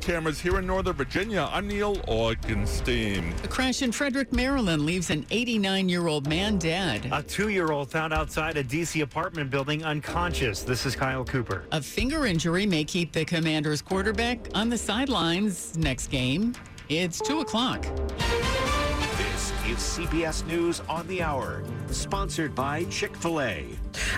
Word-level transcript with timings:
Cameras 0.00 0.40
here 0.40 0.58
in 0.58 0.66
Northern 0.66 0.94
Virginia. 0.94 1.48
I'm 1.52 1.68
Neil 1.68 1.96
Augenstein. 2.08 3.44
A 3.44 3.48
crash 3.48 3.82
in 3.82 3.92
Frederick, 3.92 4.32
Maryland 4.32 4.86
leaves 4.86 5.10
an 5.10 5.26
89 5.30 5.88
year 5.88 6.06
old 6.06 6.26
man 6.26 6.58
dead. 6.58 7.08
A 7.12 7.22
two 7.22 7.50
year 7.50 7.70
old 7.70 7.90
found 7.90 8.12
outside 8.12 8.56
a 8.56 8.62
D.C. 8.62 9.02
apartment 9.02 9.50
building 9.50 9.84
unconscious. 9.84 10.62
This 10.62 10.86
is 10.86 10.96
Kyle 10.96 11.24
Cooper. 11.24 11.64
A 11.72 11.82
finger 11.82 12.26
injury 12.26 12.66
may 12.66 12.84
keep 12.84 13.12
the 13.12 13.24
commander's 13.24 13.82
quarterback 13.82 14.48
on 14.54 14.68
the 14.68 14.78
sidelines 14.78 15.76
next 15.76 16.08
game. 16.08 16.54
It's 16.88 17.20
2 17.20 17.40
o'clock. 17.40 17.86
This 19.70 19.98
is 19.98 20.06
CBS 20.08 20.44
News 20.48 20.82
on 20.88 21.06
the 21.06 21.22
Hour, 21.22 21.62
sponsored 21.92 22.56
by 22.56 22.82
Chick 22.86 23.14
fil 23.14 23.40
A. 23.40 23.66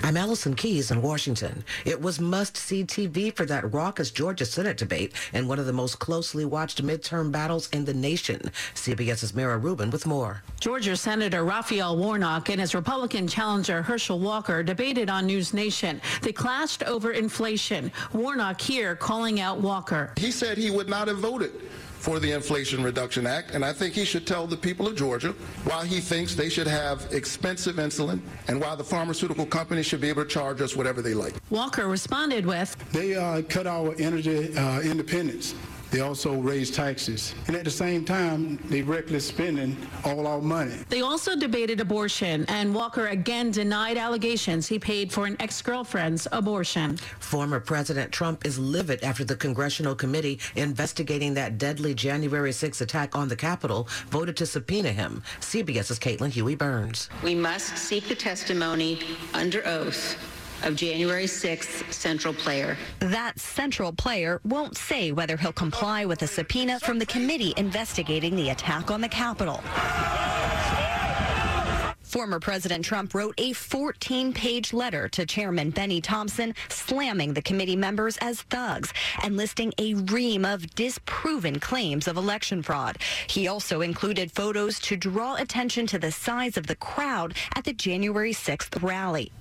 I'm 0.03 0.17
Allison 0.17 0.55
Keyes 0.55 0.91
in 0.91 1.03
Washington. 1.03 1.63
It 1.85 2.01
was 2.01 2.19
must-see 2.19 2.85
TV 2.85 3.37
for 3.37 3.45
that 3.45 3.71
raucous 3.71 4.11
Georgia 4.11 4.47
Senate 4.47 4.79
debate 4.79 5.13
and 5.35 5.47
one 5.47 5.59
of 5.59 5.67
the 5.67 5.73
most 5.75 5.99
closely 5.99 6.47
watched 6.47 6.83
midterm 6.83 7.31
battles 7.31 7.69
in 7.69 7.85
the 7.85 7.93
nation. 7.93 8.41
CBS's 8.75 9.35
Mara 9.35 9.59
Rubin 9.59 9.91
with 9.91 10.07
more. 10.07 10.43
Georgia 10.59 10.97
Senator 10.97 11.45
Raphael 11.45 11.99
Warnock 11.99 12.49
and 12.49 12.59
his 12.59 12.75
Republican 12.75 13.29
challenger 13.29 13.83
Herschel 13.83 14.19
Walker 14.19 14.63
debated 14.63 15.11
on 15.11 15.27
News 15.27 15.53
Nation. 15.53 16.01
They 16.23 16.33
clashed 16.33 16.83
over 16.85 17.13
inflation. 17.13 17.93
Warnock 18.15 18.59
here 18.59 18.97
calling 18.97 19.39
out 19.39 19.61
Walker. 19.61 20.15
He 20.17 20.31
said 20.31 20.57
he 20.57 20.71
would 20.71 20.89
not 20.89 21.09
have 21.09 21.19
voted 21.19 21.53
for 22.03 22.19
the 22.19 22.33
Inflation 22.33 22.83
Reduction 22.83 23.29
Act, 23.29 23.53
and 23.53 23.65
I 23.65 23.73
think 23.73 23.95
he 23.95 24.05
should 24.05 24.27
tell 24.27 24.49
the 24.49 24.57
people 24.57 24.89
of 24.89 24.97
Georgia 24.97 25.37
why 25.63 25.87
he 25.87 26.01
thinks 26.01 26.35
they 26.35 26.49
should 26.49 26.67
have 26.67 27.07
expensive 27.13 27.77
insulin 27.77 28.21
and 28.49 28.61
why 28.61 28.75
the 28.75 28.83
pharmaceutical 28.83 29.47
companies 29.47 29.87
should 29.87 30.01
be 30.01 30.09
able 30.09 30.25
to 30.25 30.29
charge 30.29 30.61
us 30.61 30.75
whatever 30.75 31.01
they 31.01 31.15
like. 31.15 31.35
Walker 31.51 31.87
responded 31.87 32.45
with, 32.45 32.75
They 32.91 33.15
uh, 33.15 33.43
cut 33.43 33.69
our 33.69 33.95
energy 34.01 34.53
uh, 34.57 34.81
independence. 34.81 35.55
They 35.93 36.01
also 36.01 36.37
raise 36.37 36.71
taxes. 36.71 37.35
And 37.49 37.55
at 37.55 37.65
the 37.65 37.71
same 37.71 38.03
time, 38.03 38.57
they 38.71 38.81
reckless 38.81 39.27
spending 39.27 39.77
all 40.05 40.27
our 40.27 40.41
money. 40.41 40.73
They 40.89 41.03
also 41.03 41.37
debated 41.37 41.81
abortion, 41.81 42.47
and 42.49 42.75
Walker 42.75 43.09
again 43.09 43.51
denied 43.51 43.99
allegations 43.99 44.67
he 44.67 44.79
paid 44.79 45.13
for 45.13 45.27
an 45.27 45.37
ex-girlfriend's 45.39 46.27
abortion. 46.33 46.97
Former 47.21 47.61
President 47.61 48.11
Trump 48.11 48.47
is 48.47 48.59
livid 48.59 49.05
after 49.05 49.23
the 49.23 49.37
congressional 49.37 49.95
committee 49.95 50.41
investigating 50.57 51.35
that 51.35 51.59
deadly 51.59 51.93
January 51.93 52.53
6 52.53 52.81
attack 52.81 53.15
on 53.15 53.29
the 53.29 53.37
Capitol 53.37 53.87
voted 54.09 54.35
to 54.39 54.47
subpoena 54.47 54.93
him. 54.93 55.23
CBS's 55.41 55.99
Caitlin 55.99 56.31
Huey 56.31 56.55
Burns. 56.55 57.11
We 57.23 57.35
must 57.35 57.77
seek 57.77 58.09
the 58.09 58.15
testimony 58.15 58.99
under 59.35 59.67
oath 59.67 60.17
of 60.65 60.77
January 60.77 61.25
6th 61.25 61.93
central 61.93 62.35
player. 62.35 62.77
That 63.01 63.39
central 63.39 63.93
player 63.93 64.41
won't 64.45 64.77
say 64.77 65.13
whether 65.13 65.37
he'll 65.37 65.53
comply 65.53 66.05
with 66.05 66.23
a 66.23 66.27
subpoena 66.27 66.81
from 66.81 66.99
the 66.99 67.07
committee 67.07 67.55
investigating 67.57 68.37
the 68.37 68.51
attack 68.51 68.91
on 68.91 69.01
the 69.01 69.09
Capitol. 69.09 69.63
Former 72.13 72.41
President 72.41 72.85
Trump 72.85 73.15
wrote 73.15 73.35
a 73.39 73.55
14 73.55 74.35
page 74.35 74.75
letter 74.75 75.09
to 75.09 75.25
Chairman 75.25 75.71
Benny 75.71 76.03
Thompson 76.03 76.55
slamming 76.69 77.33
the 77.33 77.41
committee 77.41 77.75
members 77.75 78.19
as 78.19 78.43
thugs 78.43 78.93
and 79.23 79.35
listing 79.35 79.73
a 79.79 79.95
ream 79.95 80.45
of 80.45 80.75
disproven 80.75 81.59
claims 81.59 82.07
of 82.07 82.19
election 82.19 82.63
fraud. 82.63 82.99
He 83.29 83.49
also 83.49 83.81
included 83.81 84.31
photos 84.31 84.79
to 84.81 84.97
draw 84.99 85.37
attention 85.37 85.87
to 85.87 85.99
the 85.99 86.13
size 86.13 86.59
of 86.59 86.67
the 86.67 86.77
crowd 86.77 87.35
at 87.57 87.65
the 87.65 87.73
January 87.73 88.35
6th 88.35 88.83
rally. 88.83 89.33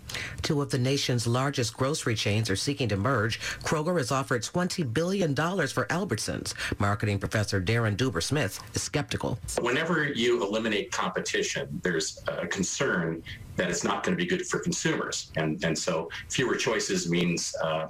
Two 0.41 0.61
of 0.61 0.69
the 0.69 0.77
nation's 0.77 1.27
largest 1.27 1.75
grocery 1.75 2.15
chains 2.15 2.49
are 2.49 2.55
seeking 2.55 2.89
to 2.89 2.97
merge. 2.97 3.39
Kroger 3.63 3.97
has 3.97 4.11
offered 4.11 4.41
$20 4.41 4.93
billion 4.93 5.35
for 5.35 5.85
Albertsons. 5.87 6.53
Marketing 6.79 7.19
professor 7.19 7.61
Darren 7.61 7.95
Duber 7.95 8.21
Smith 8.21 8.59
is 8.73 8.81
skeptical. 8.81 9.39
Whenever 9.59 10.05
you 10.05 10.43
eliminate 10.43 10.91
competition, 10.91 11.79
there's 11.83 12.21
a 12.27 12.47
concern 12.47 13.23
that 13.55 13.69
it's 13.69 13.83
not 13.83 14.03
going 14.03 14.17
to 14.17 14.21
be 14.21 14.27
good 14.27 14.45
for 14.47 14.59
consumers. 14.59 15.31
And, 15.35 15.63
and 15.63 15.77
so 15.77 16.09
fewer 16.29 16.55
choices 16.55 17.09
means. 17.09 17.55
Uh, 17.63 17.87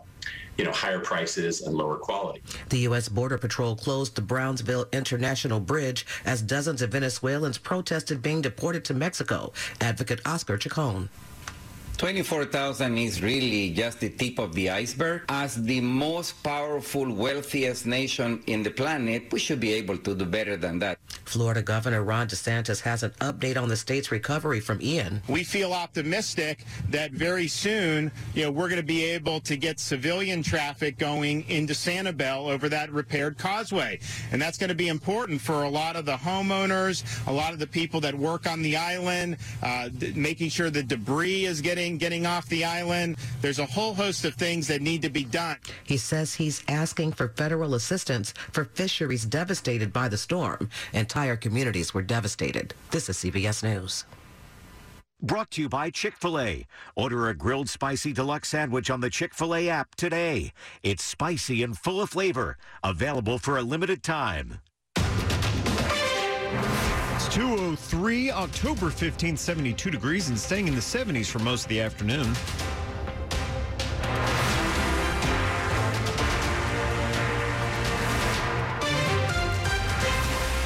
you 0.57 0.65
know, 0.65 0.71
higher 0.71 0.99
prices 0.99 1.61
and 1.61 1.73
lower 1.75 1.95
quality. 1.95 2.41
The 2.69 2.79
U.S. 2.79 3.09
Border 3.09 3.37
Patrol 3.37 3.75
closed 3.75 4.15
the 4.15 4.21
Brownsville 4.21 4.85
International 4.91 5.59
Bridge 5.59 6.05
as 6.25 6.41
dozens 6.41 6.81
of 6.81 6.91
Venezuelans 6.91 7.57
protested 7.57 8.21
being 8.21 8.41
deported 8.41 8.85
to 8.85 8.93
Mexico. 8.93 9.53
Advocate 9.79 10.21
Oscar 10.25 10.57
Chacon. 10.57 11.09
24,000 12.01 12.97
is 12.97 13.21
really 13.21 13.69
just 13.69 13.99
the 13.99 14.09
tip 14.09 14.39
of 14.39 14.55
the 14.55 14.71
iceberg. 14.71 15.21
As 15.29 15.61
the 15.61 15.79
most 15.81 16.41
powerful, 16.41 17.13
wealthiest 17.13 17.85
nation 17.85 18.41
in 18.47 18.63
the 18.63 18.71
planet, 18.71 19.31
we 19.31 19.37
should 19.37 19.59
be 19.59 19.71
able 19.73 19.99
to 19.99 20.15
do 20.15 20.25
better 20.25 20.57
than 20.57 20.79
that. 20.79 20.97
Florida 21.25 21.61
Governor 21.61 22.03
Ron 22.03 22.27
DeSantis 22.27 22.81
has 22.81 23.03
an 23.03 23.11
update 23.21 23.55
on 23.55 23.69
the 23.69 23.77
state's 23.77 24.11
recovery 24.11 24.59
from 24.59 24.81
Ian. 24.81 25.21
We 25.27 25.43
feel 25.43 25.73
optimistic 25.73 26.65
that 26.89 27.11
very 27.11 27.47
soon, 27.47 28.11
you 28.33 28.45
know, 28.45 28.51
we're 28.51 28.67
going 28.67 28.81
to 28.81 28.93
be 28.99 29.05
able 29.05 29.39
to 29.41 29.55
get 29.55 29.79
civilian 29.79 30.41
traffic 30.41 30.97
going 30.97 31.47
into 31.49 31.73
Sanibel 31.73 32.51
over 32.51 32.67
that 32.67 32.91
repaired 32.91 33.37
causeway. 33.37 33.99
And 34.31 34.41
that's 34.41 34.57
going 34.57 34.69
to 34.69 34.75
be 34.75 34.87
important 34.87 35.39
for 35.39 35.61
a 35.65 35.69
lot 35.69 35.95
of 35.95 36.05
the 36.05 36.17
homeowners, 36.17 37.03
a 37.27 37.31
lot 37.31 37.53
of 37.53 37.59
the 37.59 37.67
people 37.67 38.01
that 38.01 38.15
work 38.15 38.47
on 38.47 38.63
the 38.63 38.75
island, 38.75 39.37
uh, 39.61 39.89
making 40.15 40.49
sure 40.49 40.71
the 40.71 40.81
debris 40.81 41.45
is 41.45 41.61
getting 41.61 41.90
getting 41.97 42.25
off 42.25 42.47
the 42.47 42.63
island. 42.65 43.17
There's 43.41 43.59
a 43.59 43.65
whole 43.65 43.93
host 43.93 44.25
of 44.25 44.35
things 44.35 44.67
that 44.67 44.81
need 44.81 45.01
to 45.01 45.09
be 45.09 45.23
done. 45.23 45.57
He 45.83 45.97
says 45.97 46.33
he's 46.33 46.63
asking 46.67 47.13
for 47.13 47.29
federal 47.29 47.75
assistance 47.75 48.33
for 48.51 48.65
fisheries 48.65 49.25
devastated 49.25 49.91
by 49.91 50.07
the 50.07 50.17
storm. 50.17 50.69
Entire 50.93 51.35
communities 51.35 51.93
were 51.93 52.01
devastated. 52.01 52.73
This 52.91 53.09
is 53.09 53.17
CBS 53.17 53.63
News. 53.63 54.05
Brought 55.23 55.51
to 55.51 55.61
you 55.61 55.69
by 55.69 55.91
Chick 55.91 56.15
fil 56.17 56.39
A. 56.39 56.65
Order 56.95 57.29
a 57.29 57.35
grilled 57.35 57.69
spicy 57.69 58.11
deluxe 58.11 58.49
sandwich 58.49 58.89
on 58.89 59.01
the 59.01 59.09
Chick 59.11 59.35
fil 59.35 59.53
A 59.53 59.69
app 59.69 59.93
today. 59.95 60.51
It's 60.81 61.03
spicy 61.03 61.61
and 61.61 61.77
full 61.77 62.01
of 62.01 62.09
flavor. 62.09 62.57
Available 62.83 63.37
for 63.37 63.55
a 63.55 63.61
limited 63.61 64.01
time. 64.01 64.61
It's 67.23 67.35
203, 67.35 68.31
October 68.31 68.87
15th, 68.87 69.37
72 69.37 69.91
degrees, 69.91 70.29
and 70.29 70.37
staying 70.37 70.67
in 70.67 70.73
the 70.73 70.81
70s 70.81 71.27
for 71.27 71.37
most 71.37 71.63
of 71.63 71.69
the 71.69 71.79
afternoon. 71.79 72.33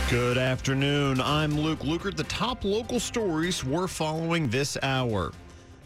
Good 0.09 0.37
afternoon. 0.37 1.19
I'm 1.19 1.59
Luke 1.59 1.79
Lukert. 1.79 2.15
The 2.15 2.23
top 2.23 2.63
local 2.63 3.01
stories 3.01 3.65
we're 3.65 3.87
following 3.87 4.49
this 4.49 4.77
hour. 4.81 5.33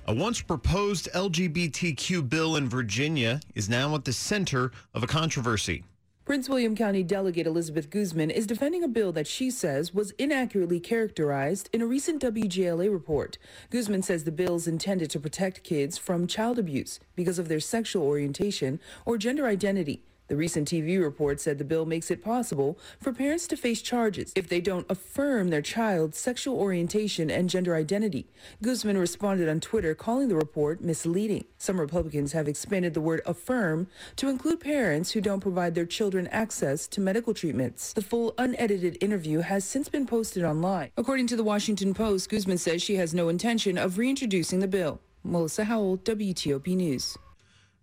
A 0.06 0.14
once 0.14 0.40
proposed 0.40 1.10
LGBTQ 1.16 2.30
bill 2.30 2.58
in 2.58 2.70
Virginia 2.70 3.40
is 3.56 3.70
now 3.70 3.96
at 3.96 4.06
the 4.06 4.14
center 4.14 4.72
of 4.94 5.02
a 5.02 5.08
controversy. 5.08 5.84
Prince 6.30 6.48
William 6.48 6.76
County 6.76 7.02
Delegate 7.02 7.48
Elizabeth 7.48 7.90
Guzman 7.90 8.30
is 8.30 8.46
defending 8.46 8.84
a 8.84 8.88
bill 8.88 9.12
that 9.14 9.26
she 9.26 9.50
says 9.50 9.96
was 9.96 10.12
inaccurately 10.20 10.80
characterized 10.80 11.72
in 11.74 11.82
a 11.82 11.88
recent 11.88 12.22
WJLA 12.22 12.92
report. 12.92 13.40
Guzman 13.72 14.04
says 14.04 14.26
the 14.26 14.32
bill 14.32 14.54
is 14.54 14.68
intended 14.68 15.10
to 15.10 15.20
protect 15.20 15.64
kids 15.64 15.98
from 15.98 16.28
child 16.28 16.60
abuse 16.60 17.00
because 17.16 17.40
of 17.40 17.48
their 17.48 17.60
sexual 17.60 18.04
orientation 18.04 18.80
or 19.08 19.18
gender 19.18 19.48
identity. 19.48 20.04
The 20.30 20.36
recent 20.36 20.68
TV 20.68 21.02
report 21.02 21.42
said 21.42 21.58
the 21.58 21.64
bill 21.66 21.88
makes 21.88 22.12
it 22.12 22.24
possible 22.24 22.78
for 23.02 23.12
parents 23.12 23.48
to 23.48 23.58
face 23.58 23.82
charges 23.82 24.32
if 24.36 24.48
they 24.48 24.62
don't 24.62 24.86
affirm 24.88 25.50
their 25.50 25.64
child's 25.64 26.20
sexual 26.20 26.56
orientation 26.60 27.32
and 27.32 27.50
gender 27.50 27.74
identity. 27.74 28.28
Guzman 28.62 29.00
responded 29.00 29.50
on 29.50 29.60
Twitter 29.60 29.96
calling 29.96 30.28
the 30.28 30.36
report 30.36 30.82
misleading. 30.82 31.46
Some 31.58 31.80
Republicans 31.80 32.34
have 32.34 32.48
expanded 32.48 32.94
the 32.94 33.02
word 33.02 33.22
affirm 33.26 33.88
to 34.18 34.30
include 34.30 34.60
parents 34.60 35.12
who 35.12 35.22
don't 35.22 35.40
provide 35.40 35.74
their 35.74 35.88
children 35.88 36.28
access 36.28 36.88
to 36.90 37.02
medical 37.02 37.34
treatments. 37.34 37.92
The 37.94 38.04
full 38.04 38.36
unedited 38.38 39.00
interview 39.02 39.40
has 39.40 39.66
since 39.66 39.90
been 39.90 40.06
posted 40.06 40.44
online. 40.44 40.92
According 40.96 41.26
to 41.28 41.38
the 41.38 41.44
Washington 41.44 41.96
Post, 41.96 42.30
Guzman 42.30 42.60
says 42.60 42.84
she 42.84 42.98
has 42.98 43.16
no 43.16 43.30
intention 43.30 43.80
of 43.80 43.98
reintroducing 43.98 44.60
the 44.60 44.68
bill. 44.68 45.02
Melissa 45.24 45.64
Howell, 45.64 45.98
WTOP 45.98 46.76
News. 46.76 47.18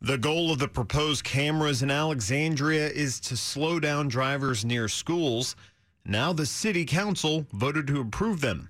The 0.01 0.19
goal 0.19 0.53
of 0.53 0.59
the 0.59 0.69
proposed 0.69 1.25
cameras 1.25 1.83
in 1.83 1.91
Alexandria 1.91 2.89
is 2.89 3.19
to 3.21 3.37
slow 3.37 3.81
down 3.81 4.09
drivers 4.09 4.65
near 4.65 4.89
schools. 4.89 5.57
Now 6.05 6.35
the 6.35 6.47
city 6.47 6.85
council 6.85 7.47
voted 7.53 7.87
to 7.87 8.03
approve 8.03 8.43
them. 8.43 8.69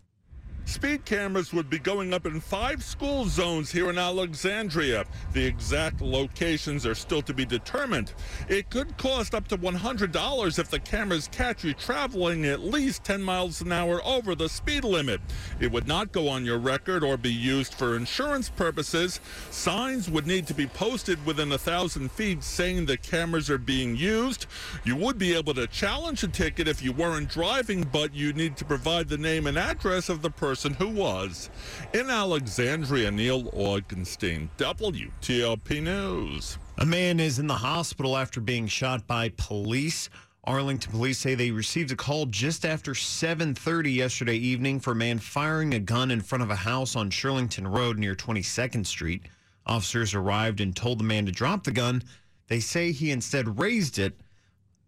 Speed 0.67 1.05
cameras 1.05 1.53
would 1.53 1.71
be 1.71 1.79
going 1.79 2.13
up 2.13 2.27
in 2.27 2.41
five 2.41 2.83
school 2.83 3.27
zones 3.27 3.71
here 3.71 3.89
in 3.89 3.99
Alexandria. 3.99 5.05
The 5.33 5.47
exact 5.47 6.01
locations 6.01 6.85
are 6.85 6.95
still 6.97 7.23
to 7.23 7.33
be 7.33 7.45
determined. 7.45 8.13
It 8.49 8.69
could 8.69 8.99
cost 8.99 9.33
up 9.33 9.47
to 9.49 9.57
$100 9.57 10.59
if 10.59 10.69
the 10.69 10.81
cameras 10.81 11.29
catch 11.31 11.63
you 11.63 11.73
traveling 11.73 12.47
at 12.47 12.61
least 12.61 13.05
10 13.05 13.23
miles 13.23 13.61
an 13.61 13.71
hour 13.71 14.05
over 14.05 14.35
the 14.35 14.49
speed 14.49 14.83
limit. 14.83 15.21
It 15.61 15.71
would 15.71 15.87
not 15.87 16.11
go 16.11 16.29
on 16.29 16.45
your 16.45 16.59
record 16.59 17.05
or 17.05 17.17
be 17.17 17.33
used 17.33 17.73
for 17.73 17.95
insurance 17.95 18.49
purposes. 18.49 19.21
Signs 19.53 20.11
would 20.11 20.27
need 20.27 20.49
to 20.49 20.55
be 20.55 20.67
posted 20.67 21.25
within 21.25 21.53
a 21.53 21.59
thousand 21.59 22.11
feet 22.11 22.43
saying 22.43 22.87
the 22.87 22.97
cameras 22.97 23.49
are 23.49 23.57
being 23.57 23.95
used. 23.95 24.47
You 24.85 24.97
would 24.97 25.17
be 25.17 25.33
able 25.33 25.55
to 25.55 25.69
challenge 25.69 26.25
a 26.25 26.29
ticket 26.29 26.67
if 26.67 26.83
you 26.83 26.93
weren't 26.93 27.29
driving, 27.29 27.85
but 27.85 28.13
you 28.13 28.33
need 28.33 28.57
to 28.57 28.65
provide 28.65 29.09
the 29.09 29.17
name 29.17 29.47
and 29.47 29.57
address 29.57 30.09
of 30.09 30.23
the 30.23 30.31
person 30.31 30.56
who 30.63 30.89
was. 30.89 31.51
In 31.93 32.09
Alexandria, 32.11 33.11
Neil 33.11 33.45
Augenstein, 33.53 34.49
WTOP 34.59 35.83
News. 35.83 36.59
A 36.79 36.87
man 36.87 37.21
is 37.21 37.39
in 37.39 37.47
the 37.47 37.55
hospital 37.55 38.17
after 38.17 38.41
being 38.41 38.67
shot 38.67 39.07
by 39.07 39.31
police. 39.37 40.11
Arlington 40.45 40.93
police 40.93 41.19
say 41.19 41.35
they 41.35 41.51
received 41.51 41.91
a 41.91 41.97
call 41.97 42.27
just 42.27 42.65
after 42.65 42.95
7:30 42.95 43.93
yesterday 43.93 44.37
evening 44.37 44.79
for 44.79 44.93
a 44.93 44.97
man 44.97 45.19
firing 45.19 45.75
a 45.75 45.81
gun 45.81 46.11
in 46.11 46.21
front 46.21 46.43
of 46.43 46.51
a 46.51 46.57
house 46.57 46.95
on 46.95 47.11
Shirlington 47.11 47.67
Road 47.67 47.99
near 47.99 48.15
22nd 48.15 48.87
Street. 48.87 49.23
Officers 49.67 50.15
arrived 50.15 50.61
and 50.61 50.77
told 50.77 50.99
the 51.01 51.05
man 51.05 51.27
to 51.27 51.33
drop 51.33 51.65
the 51.65 51.73
gun. 51.73 52.03
They 52.49 52.61
say 52.61 52.93
he 52.93 53.11
instead 53.11 53.59
raised 53.59 53.99
it. 53.99 54.21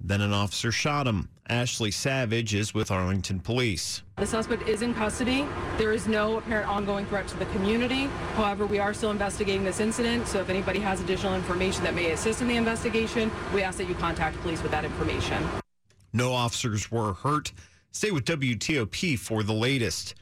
Then 0.01 0.21
an 0.21 0.33
officer 0.33 0.71
shot 0.71 1.07
him. 1.07 1.29
Ashley 1.49 1.91
Savage 1.91 2.55
is 2.55 2.75
with 2.75 2.91
Arlington 2.91 3.41
Police. 3.41 4.03
The 4.17 4.27
suspect 4.27 4.69
is 4.69 4.83
in 4.83 4.95
custody. 4.95 5.47
There 5.77 5.93
is 5.93 6.07
no 6.07 6.39
apparent 6.39 6.69
ongoing 6.69 7.07
threat 7.07 7.27
to 7.29 7.37
the 7.39 7.47
community. 7.47 8.05
However, 8.35 8.67
we 8.67 8.79
are 8.79 8.93
still 8.93 9.11
investigating 9.11 9.65
this 9.65 9.81
incident, 9.81 10.29
so 10.29 10.41
if 10.41 10.51
anybody 10.51 10.79
has 10.81 11.01
additional 11.01 11.35
information 11.35 11.85
that 11.85 11.95
may 11.95 12.13
assist 12.13 12.43
in 12.43 12.49
the 12.49 12.57
investigation, 12.57 13.31
we 13.55 13.63
ask 13.63 13.79
that 13.79 13.89
you 13.89 13.95
contact 13.95 14.39
police 14.43 14.63
with 14.63 14.73
that 14.73 14.85
information. 14.85 15.43
No 16.13 16.33
officers 16.33 16.91
were 16.91 17.15
hurt. 17.15 17.53
Stay 17.91 18.11
with 18.11 18.25
WTOP 18.25 19.19
for 19.19 19.43
the 19.43 19.55
latest. 19.55 20.15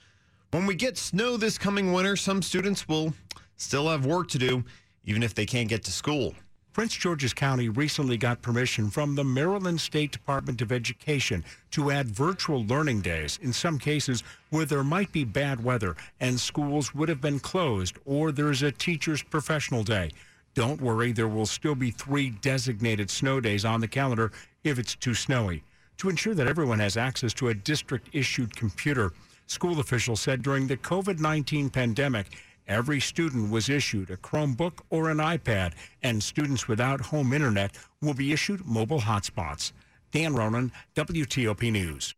When 0.53 0.67
we 0.67 0.75
get 0.75 0.97
snow 0.97 1.37
this 1.37 1.59
coming 1.59 1.93
winter, 1.93 2.17
some 2.17 2.41
students 2.41 2.89
will 2.89 3.13
still 3.57 3.89
have 3.89 4.07
work 4.07 4.29
to 4.29 4.39
do, 4.39 4.65
even 5.05 5.23
if 5.23 5.35
they 5.35 5.45
can't 5.45 5.69
get 5.69 5.83
to 5.85 5.93
school. 5.93 6.35
Prince 6.77 6.93
George's 6.93 7.33
County 7.33 7.71
recently 7.71 8.19
got 8.19 8.43
permission 8.43 8.91
from 8.91 9.15
the 9.15 9.25
Maryland 9.25 9.81
State 9.81 10.13
Department 10.13 10.61
of 10.61 10.71
Education 10.71 11.43
to 11.71 11.91
add 11.91 12.07
virtual 12.09 12.67
learning 12.67 13.01
days 13.01 13.39
in 13.41 13.51
some 13.51 13.79
cases 13.79 14.23
where 14.51 14.67
there 14.67 14.85
might 14.85 15.11
be 15.11 15.25
bad 15.25 15.65
weather 15.65 15.97
and 16.21 16.39
schools 16.39 16.95
would 16.95 17.09
have 17.09 17.23
been 17.23 17.41
closed 17.41 17.97
or 18.05 18.31
there's 18.31 18.63
a 18.63 18.71
teacher's 18.71 19.23
professional 19.23 19.85
day. 19.85 20.11
Don't 20.53 20.83
worry, 20.83 21.13
there 21.13 21.29
will 21.29 21.47
still 21.47 21.75
be 21.75 21.91
three 21.91 22.29
designated 22.29 23.09
snow 23.09 23.41
days 23.41 23.65
on 23.65 23.81
the 23.81 23.89
calendar 23.89 24.31
if 24.63 24.79
it's 24.79 24.95
too 24.95 25.15
snowy. 25.15 25.65
To 25.97 26.11
ensure 26.11 26.35
that 26.35 26.47
everyone 26.47 26.81
has 26.81 26.99
access 26.99 27.33
to 27.35 27.49
a 27.49 27.55
district 27.55 28.11
issued 28.13 28.55
computer, 28.55 29.15
school 29.47 29.81
officials 29.81 30.21
said 30.21 30.43
during 30.43 30.67
the 30.67 30.77
COVID 30.77 31.21
19 31.21 31.71
pandemic, 31.71 32.27
Every 32.69 32.99
student 32.99 33.51
was 33.51 33.69
issued 33.69 34.11
a 34.11 34.17
Chromebook 34.17 34.81
or 34.91 35.09
an 35.09 35.19
iPad, 35.19 35.73
and 36.03 36.21
students 36.21 36.67
without 36.67 37.01
home 37.01 37.33
internet 37.33 37.77
will 38.03 38.15
be 38.15 38.33
issued 38.33 38.67
mobile 38.67 39.01
hotspots. 39.01 39.71
Dan 40.11 40.35
Ronan, 40.35 40.73
WTOP 40.97 41.71
News. 41.71 42.15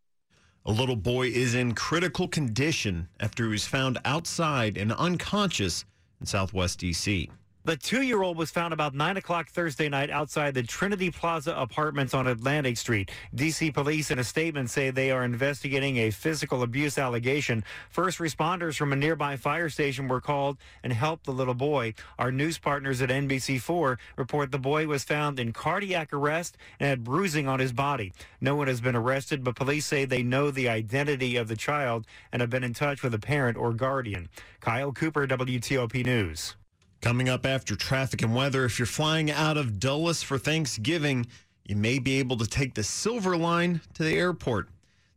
A 0.65 0.73
little 0.73 0.97
boy 0.97 1.29
is 1.29 1.55
in 1.55 1.75
critical 1.75 2.29
condition 2.29 3.09
after 3.21 3.45
he 3.45 3.51
was 3.51 3.67
found 3.67 3.99
outside 4.05 4.79
and 4.79 4.93
unconscious 4.93 5.85
in 6.21 6.27
southwest 6.27 6.79
D.C. 6.79 7.31
The 7.69 7.77
two 7.77 8.01
year 8.01 8.23
old 8.23 8.39
was 8.39 8.51
found 8.51 8.73
about 8.73 8.95
9 8.95 9.19
o'clock 9.19 9.51
Thursday 9.51 9.91
night 9.91 10.09
outside 10.09 10.55
the 10.55 10.63
Trinity 10.63 11.11
Plaza 11.11 11.55
apartments 11.55 12.15
on 12.15 12.27
Atlantic 12.27 12.79
Street. 12.79 13.11
D.C. 13.35 13.73
police 13.73 14.11
in 14.11 14.19
a 14.19 14.25
statement 14.25 14.71
say 14.71 14.89
they 14.89 15.11
are 15.11 15.23
investigating 15.23 15.99
a 15.99 16.11
physical 16.11 16.63
abuse 16.63 16.97
allegation. 16.97 17.63
First 17.91 18.21
responders 18.21 18.79
from 18.79 18.95
a 18.95 18.97
nearby 18.97 19.37
fire 19.37 19.69
station 19.69 20.09
were 20.09 20.23
called 20.23 20.57
and 20.83 20.95
helped 20.95 21.27
the 21.27 21.31
little 21.31 21.53
boy. 21.53 21.93
Our 22.19 22.33
news 22.33 22.57
partners 22.57 23.03
at 23.03 23.11
NBC4 23.11 23.99
report 24.17 24.51
the 24.51 24.59
boy 24.59 24.87
was 24.87 25.05
found 25.05 25.39
in 25.39 25.53
cardiac 25.53 26.11
arrest 26.15 26.57
and 26.81 26.89
had 26.89 27.05
bruising 27.05 27.49
on 27.49 27.61
his 27.61 27.75
body. 27.75 28.15
No 28.41 28.57
one 28.57 28.69
has 28.69 28.81
been 28.81 28.97
arrested, 28.97 29.45
but 29.45 29.57
police 29.57 29.85
say 29.85 30.07
they 30.07 30.23
know 30.23 30.51
the 30.51 30.71
identity 30.71 31.37
of 31.37 31.49
the 31.49 31.55
child 31.57 32.07
and 32.33 32.41
have 32.41 32.49
been 32.49 32.65
in 32.65 32.73
touch 32.73 33.03
with 33.03 33.13
a 33.13 33.19
parent 33.19 33.59
or 33.59 33.75
guardian. 33.75 34.31
Kyle 34.61 34.91
Cooper, 34.91 35.27
WTOP 35.27 36.07
News. 36.07 36.57
Coming 37.01 37.29
up 37.29 37.47
after 37.47 37.77
traffic 37.77 38.23
and 38.23 38.35
weather, 38.35 38.65
if 38.65 38.79
you're 38.79 38.87
flying 38.87 39.31
out 39.31 39.57
of 39.57 39.79
Dulles 39.79 40.23
for 40.23 40.37
Thanksgiving, 40.37 41.27
you 41.65 41.77
may 41.77 42.01
be 42.01 42.19
able 42.19 42.37
to 42.39 42.47
take 42.47 42.75
the 42.75 42.83
Silver 42.83 43.37
Line 43.37 43.81
to 43.95 44.03
the 44.03 44.17
airport. 44.17 44.69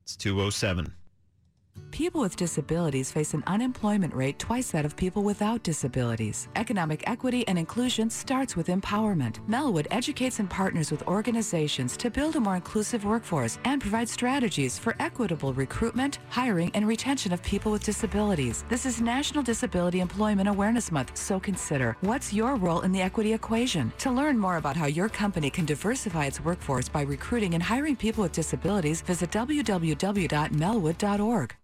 It's 0.03 0.15
207. 0.15 0.93
People 1.91 2.21
with 2.21 2.35
disabilities 2.35 3.11
face 3.11 3.35
an 3.35 3.43
unemployment 3.45 4.15
rate 4.15 4.39
twice 4.39 4.71
that 4.71 4.85
of 4.85 4.95
people 4.95 5.21
without 5.21 5.61
disabilities. 5.61 6.47
Economic 6.55 7.03
equity 7.05 7.47
and 7.47 7.59
inclusion 7.59 8.09
starts 8.09 8.55
with 8.55 8.69
empowerment. 8.69 9.39
Melwood 9.47 9.85
educates 9.91 10.39
and 10.39 10.49
partners 10.49 10.89
with 10.89 11.07
organizations 11.07 11.95
to 11.97 12.09
build 12.09 12.35
a 12.35 12.39
more 12.39 12.55
inclusive 12.55 13.05
workforce 13.05 13.59
and 13.65 13.79
provide 13.79 14.09
strategies 14.09 14.79
for 14.79 14.95
equitable 14.99 15.53
recruitment, 15.53 16.17
hiring, 16.29 16.71
and 16.73 16.87
retention 16.87 17.33
of 17.33 17.43
people 17.43 17.71
with 17.71 17.83
disabilities. 17.83 18.65
This 18.67 18.87
is 18.87 18.99
National 18.99 19.43
Disability 19.43 19.99
Employment 19.99 20.49
Awareness 20.49 20.91
Month, 20.91 21.15
so 21.15 21.39
consider 21.39 21.95
what's 22.01 22.33
your 22.33 22.55
role 22.55 22.81
in 22.81 22.91
the 22.91 23.01
equity 23.01 23.33
equation? 23.33 23.93
To 23.99 24.09
learn 24.09 24.39
more 24.39 24.57
about 24.57 24.75
how 24.75 24.87
your 24.87 25.07
company 25.07 25.51
can 25.51 25.65
diversify 25.65 26.25
its 26.25 26.41
workforce 26.41 26.89
by 26.89 27.03
recruiting 27.03 27.53
and 27.53 27.61
hiring 27.61 27.95
people 27.95 28.23
with 28.23 28.31
disabilities, 28.31 29.01
visit 29.01 29.29
www.melwood.org. 29.29 31.55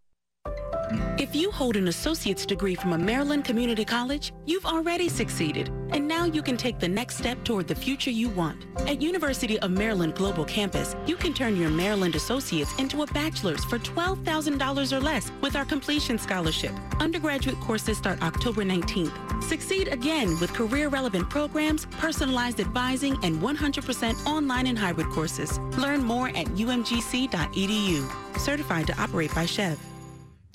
If 1.18 1.36
you 1.36 1.52
hold 1.52 1.76
an 1.76 1.88
associate's 1.88 2.46
degree 2.46 2.76
from 2.76 2.94
a 2.94 2.98
Maryland 2.98 3.44
community 3.44 3.84
college, 3.84 4.32
you've 4.46 4.66
already 4.66 5.10
succeeded. 5.10 5.70
And 5.90 6.08
now 6.08 6.26
you 6.26 6.42
can 6.42 6.58
take 6.58 6.80
the 6.80 6.88
next 6.88 7.18
step 7.18 7.44
toward 7.44 7.68
the 7.68 7.76
future 7.76 8.12
you 8.12 8.30
want. 8.30 8.66
At 8.88 9.02
University 9.02 9.60
of 9.60 9.72
Maryland 9.72 10.16
Global 10.16 10.46
Campus, 10.46 10.96
you 11.06 11.16
can 11.16 11.34
turn 11.34 11.58
your 11.58 11.70
Maryland 11.70 12.16
associates 12.16 12.78
into 12.80 13.02
a 13.04 13.08
bachelor's 13.08 13.64
for 13.66 13.80
$12,000 13.80 14.94
or 14.94 15.00
less 15.00 15.32
with 15.42 15.56
our 15.56 15.66
completion 15.66 16.18
scholarship. 16.18 16.72
Undergraduate 17.00 17.60
courses 17.60 17.98
start 17.98 18.22
October 18.22 18.64
19th. 18.64 19.44
Succeed 19.44 19.90
again 19.90 20.40
with 20.40 20.54
career-relevant 20.54 21.30
programs, 21.30 21.86
personalized 21.98 22.60
advising, 22.60 23.18
and 23.24 23.42
100% 23.42 24.26
online 24.26 24.68
and 24.68 24.78
hybrid 24.78 25.08
courses. 25.08 25.60
Learn 25.78 26.04
more 26.04 26.30
at 26.30 26.48
umgc.edu. 26.56 28.40
Certified 28.40 28.88
to 28.88 29.02
operate 29.02 29.34
by 29.36 29.46
SCHEV. 29.46 29.78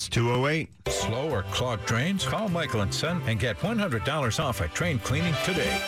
It's 0.03 0.09
208. 0.09 0.69
Slow 0.89 1.31
or 1.31 1.45
clogged 1.45 1.87
drains? 1.87 2.27
Call 2.27 2.49
Michael 2.49 2.81
and 2.81 2.93
Son 2.93 3.23
and 3.29 3.39
get 3.39 3.57
$100 3.61 4.41
off 4.43 4.61
a 4.61 4.67
train 4.67 4.99
cleaning 4.99 5.33
today. 5.45 5.81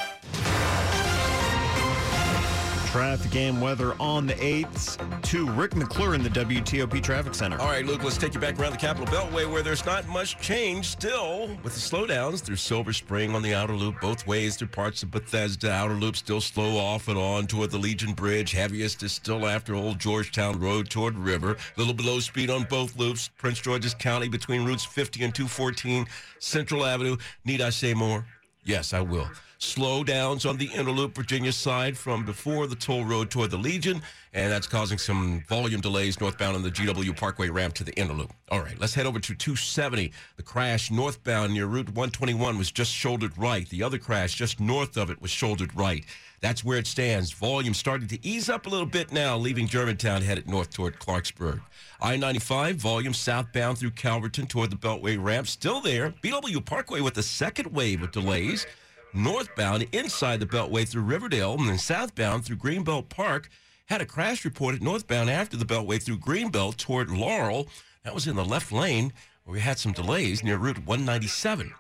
Traffic 2.95 3.35
and 3.35 3.61
weather 3.61 3.97
on 3.99 4.25
the 4.25 4.35
8th 4.35 5.23
to 5.23 5.51
Rick 5.51 5.75
McClure 5.75 6.15
in 6.15 6.23
the 6.23 6.29
WTOP 6.29 7.03
Traffic 7.03 7.35
Center. 7.35 7.59
All 7.59 7.67
right, 7.67 7.85
Luke, 7.85 8.05
let's 8.05 8.17
take 8.17 8.35
you 8.35 8.41
back 8.41 8.57
around 8.57 8.71
the 8.71 8.79
Capitol 8.79 9.07
Beltway 9.07 9.51
where 9.51 9.65
there's 9.65 9.85
not 9.85 10.07
much 10.07 10.39
change 10.39 10.87
still 10.87 11.49
with 11.65 11.75
the 11.75 11.81
slowdowns 11.81 12.41
through 12.41 12.55
Silver 12.55 12.93
Spring 12.93 13.35
on 13.35 13.43
the 13.43 13.53
outer 13.53 13.73
loop 13.73 14.01
both 14.01 14.25
ways 14.29 14.55
through 14.55 14.69
parts 14.69 15.03
of 15.03 15.11
Bethesda. 15.11 15.73
Outer 15.73 15.95
loop 15.95 16.15
still 16.15 16.41
slow 16.41 16.77
off 16.77 17.09
and 17.09 17.19
on 17.19 17.49
toward 17.49 17.73
the 17.73 17.79
Legion 17.79 18.13
Bridge. 18.13 18.53
Heaviest 18.53 19.03
is 19.03 19.11
still 19.11 19.45
after 19.45 19.75
Old 19.75 19.99
Georgetown 19.99 20.61
Road 20.61 20.89
toward 20.89 21.19
River. 21.19 21.57
Little 21.77 21.95
below 21.95 22.21
speed 22.21 22.49
on 22.49 22.63
both 22.63 22.97
loops. 22.97 23.29
Prince 23.39 23.61
George's 23.61 23.95
County 23.95 24.29
between 24.29 24.65
routes 24.65 24.85
50 24.85 25.25
and 25.25 25.35
214 25.35 26.07
Central 26.39 26.87
Avenue. 26.87 27.17
Need 27.45 27.61
I 27.61 27.71
say 27.71 27.93
more? 27.93 28.25
Yes, 28.65 28.93
I 28.93 29.01
will. 29.01 29.29
Slowdowns 29.61 30.49
on 30.49 30.57
the 30.57 30.69
Interloop 30.69 31.15
Virginia 31.15 31.53
side 31.53 31.97
from 31.97 32.25
before 32.25 32.67
the 32.67 32.75
toll 32.75 33.05
road 33.05 33.31
toward 33.31 33.51
the 33.51 33.57
Legion, 33.57 34.03
and 34.33 34.53
that's 34.53 34.67
causing 34.67 34.99
some 34.99 35.43
volume 35.49 35.81
delays 35.81 36.21
northbound 36.21 36.57
on 36.57 36.63
the 36.63 36.71
GW 36.71 37.17
Parkway 37.17 37.49
ramp 37.49 37.75
to 37.75 37.85
the 37.85 37.93
Interloop. 37.93 38.31
All 38.51 38.61
right, 38.61 38.79
let's 38.79 38.95
head 38.95 39.07
over 39.07 39.19
to 39.19 39.35
270. 39.35 40.13
The 40.37 40.43
crash 40.43 40.91
northbound 40.91 41.55
near 41.55 41.67
Route 41.67 41.89
121 41.89 42.59
was 42.59 42.71
just 42.71 42.93
shouldered 42.93 43.37
right. 43.39 43.69
The 43.69 43.83
other 43.83 43.99
crash 43.99 44.35
just 44.35 44.61
north 44.61 44.97
of 44.97 45.11
it 45.11 45.23
was 45.23 45.31
shouldered 45.31 45.75
right. 45.75 46.05
That's 46.45 46.63
where 46.63 46.77
it 46.77 46.87
stands. 46.87 47.33
Volume 47.33 47.73
starting 47.73 48.07
to 48.09 48.19
ease 48.23 48.51
up 48.51 48.67
a 48.67 48.69
little 48.69 48.85
bit 48.85 49.11
now, 49.11 49.35
leaving 49.35 49.67
Germantown 49.67 50.21
headed 50.21 50.47
north 50.47 50.69
toward 50.69 50.99
Clarksburg. 50.99 51.63
I 52.03 52.19
95, 52.19 52.77
volume 52.77 53.15
southbound 53.15 53.79
through 53.79 53.93
Calverton 53.93 54.47
toward 54.47 54.69
the 54.69 54.77
Beltway 54.77 55.17
ramp, 55.19 55.47
still 55.47 55.81
there. 55.81 56.11
BW 56.23 56.63
Parkway 56.63 57.01
with 57.01 57.15
the 57.15 57.23
second 57.23 57.69
wave 57.69 58.03
of 58.03 58.13
delays. 58.13 58.67
Northbound 59.15 59.87
inside 59.93 60.39
the 60.39 60.45
Beltway 60.45 60.87
through 60.87 61.05
Riverdale, 61.05 61.55
and 61.55 61.67
then 61.67 61.79
southbound 61.79 62.45
through 62.45 62.57
Greenbelt 62.57 63.09
Park. 63.09 63.49
Had 63.87 64.03
a 64.03 64.07
crash 64.07 64.45
reported 64.45 64.83
northbound 64.83 65.31
after 65.31 65.57
the 65.57 65.65
Beltway 65.65 66.03
through 66.03 66.19
Greenbelt 66.19 66.77
toward 66.77 67.09
Laurel. 67.09 67.69
That 68.03 68.15
was 68.15 68.27
in 68.27 68.37
the 68.37 68.45
left 68.45 68.71
lane. 68.71 69.15
Where 69.45 69.55
we 69.55 69.61
had 69.61 69.79
some 69.79 69.93
delays 69.93 70.45
near 70.45 70.59
Route 70.59 70.85
197. 70.85 71.73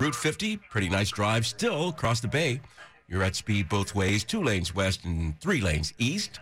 Route 0.00 0.14
50, 0.16 0.56
pretty 0.56 0.88
nice 0.88 1.10
drive 1.10 1.46
still 1.46 1.90
across 1.90 2.18
the 2.18 2.26
bay. 2.26 2.60
You're 3.08 3.22
at 3.22 3.34
speed 3.34 3.68
both 3.70 3.94
ways, 3.94 4.22
two 4.22 4.42
lanes 4.42 4.74
west 4.74 5.04
and 5.04 5.38
three 5.40 5.62
lanes 5.62 5.94
east. 5.98 6.40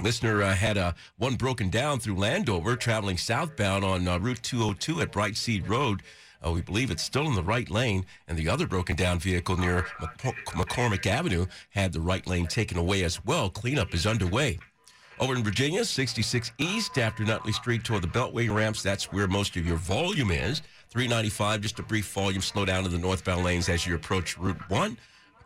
Listener 0.00 0.42
uh, 0.42 0.54
had 0.54 0.76
uh, 0.76 0.92
one 1.18 1.36
broken 1.36 1.70
down 1.70 2.00
through 2.00 2.16
Landover, 2.16 2.76
traveling 2.76 3.16
southbound 3.16 3.84
on 3.84 4.06
uh, 4.08 4.18
Route 4.18 4.42
202 4.42 5.00
at 5.00 5.12
Brightseat 5.12 5.68
Road. 5.68 6.02
Uh, 6.44 6.52
we 6.52 6.62
believe 6.62 6.90
it's 6.90 7.02
still 7.02 7.26
in 7.26 7.34
the 7.34 7.42
right 7.42 7.70
lane, 7.70 8.06
and 8.26 8.36
the 8.36 8.48
other 8.48 8.66
broken 8.66 8.96
down 8.96 9.18
vehicle 9.18 9.56
near 9.56 9.82
McCormick 10.00 11.06
Avenue 11.06 11.46
had 11.70 11.92
the 11.92 12.00
right 12.00 12.26
lane 12.26 12.46
taken 12.46 12.78
away 12.78 13.04
as 13.04 13.24
well. 13.24 13.50
Cleanup 13.50 13.94
is 13.94 14.06
underway. 14.06 14.58
Over 15.18 15.34
in 15.34 15.44
Virginia, 15.44 15.84
66 15.84 16.52
East 16.56 16.96
after 16.96 17.24
Nutley 17.24 17.52
Street 17.52 17.84
toward 17.84 18.02
the 18.02 18.08
Beltway 18.08 18.52
ramps. 18.52 18.82
That's 18.82 19.12
where 19.12 19.28
most 19.28 19.54
of 19.56 19.66
your 19.66 19.76
volume 19.76 20.30
is. 20.30 20.62
395, 20.88 21.60
just 21.60 21.78
a 21.78 21.82
brief 21.82 22.10
volume 22.10 22.40
slowdown 22.40 22.86
in 22.86 22.90
the 22.90 22.98
northbound 22.98 23.44
lanes 23.44 23.68
as 23.68 23.86
you 23.86 23.94
approach 23.94 24.38
Route 24.38 24.70
1. 24.70 24.96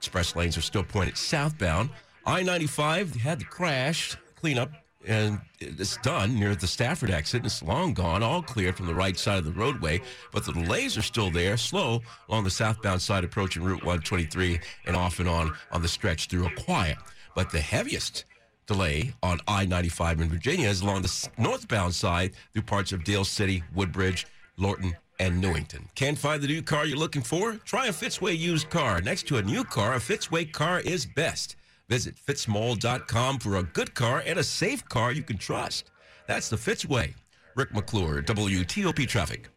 Express 0.04 0.37
lanes 0.37 0.58
are 0.58 0.61
still 0.61 0.84
pointed 0.84 1.16
southbound. 1.16 1.88
I 2.26 2.42
95 2.42 3.14
had 3.14 3.40
the 3.40 3.46
crash 3.46 4.18
cleanup, 4.37 4.70
and 5.06 5.40
it's 5.61 5.96
done 5.99 6.38
near 6.38 6.54
the 6.54 6.66
Stafford 6.66 7.11
exit. 7.11 7.46
It's 7.46 7.62
long 7.62 7.94
gone, 7.94 8.23
all 8.23 8.42
clear 8.42 8.75
from 8.75 8.87
the 8.87 8.94
right 8.94 9.16
side 9.16 9.38
of 9.38 9.46
the 9.46 9.52
roadway, 9.52 10.02
but 10.30 10.44
the 10.44 10.52
delays 10.52 10.99
are 10.99 11.02
still 11.02 11.30
there, 11.30 11.56
slow 11.56 12.02
along 12.28 12.44
the 12.44 12.50
southbound 12.50 13.00
side 13.00 13.25
approaching 13.25 13.62
Route 13.62 13.82
123 13.82 14.61
and 14.87 14.94
off 14.94 15.20
and 15.20 15.28
on 15.28 15.54
on 15.73 15.80
the 15.80 15.88
stretch 15.88 16.26
through 16.26 16.49
Aquia. 16.49 16.96
But 17.34 17.50
the 17.50 17.61
heaviest 17.61 18.26
delay 18.66 19.14
on 19.23 19.40
I 19.49 19.64
95 19.64 20.20
in 20.20 20.28
Virginia 20.28 20.68
is 20.68 20.82
along 20.82 21.00
the 21.00 21.28
northbound 21.38 21.94
side 21.94 22.32
through 22.52 22.62
parts 22.62 22.92
of 22.92 23.04
Dale 23.04 23.25
City, 23.25 23.62
Woodbridge, 23.75 24.26
Lorton, 24.58 24.94
and 25.18 25.40
Newington. 25.40 25.88
Can't 25.94 26.18
find 26.18 26.42
the 26.42 26.49
new 26.49 26.62
car 26.62 26.87
you're 26.87 26.99
looking 26.99 27.23
for? 27.23 27.54
Try 27.64 27.87
a 27.87 27.92
Fitzway 27.92 28.37
used 28.37 28.71
car. 28.71 29.00
Next 29.00 29.26
to 29.28 29.37
a 29.37 29.42
new 29.42 29.64
car, 29.64 29.94
a 29.94 29.99
Fitzway 29.99 30.50
car 30.50 30.80
is 30.80 31.06
best. 31.06 31.56
Visit 31.88 32.16
fitzmall.com 32.16 33.38
for 33.38 33.56
a 33.56 33.62
good 33.62 33.94
car 33.94 34.23
and 34.26 34.38
a 34.38 34.44
safe 34.44 34.88
car 34.88 35.12
you 35.12 35.23
can 35.23 35.38
trust. 35.38 35.90
That's 36.26 36.49
the 36.49 36.56
Fitzway. 36.56 37.14
Rick 37.54 37.75
McClure, 37.75 38.23
WTOP 38.23 39.06
Traffic. 39.06 39.53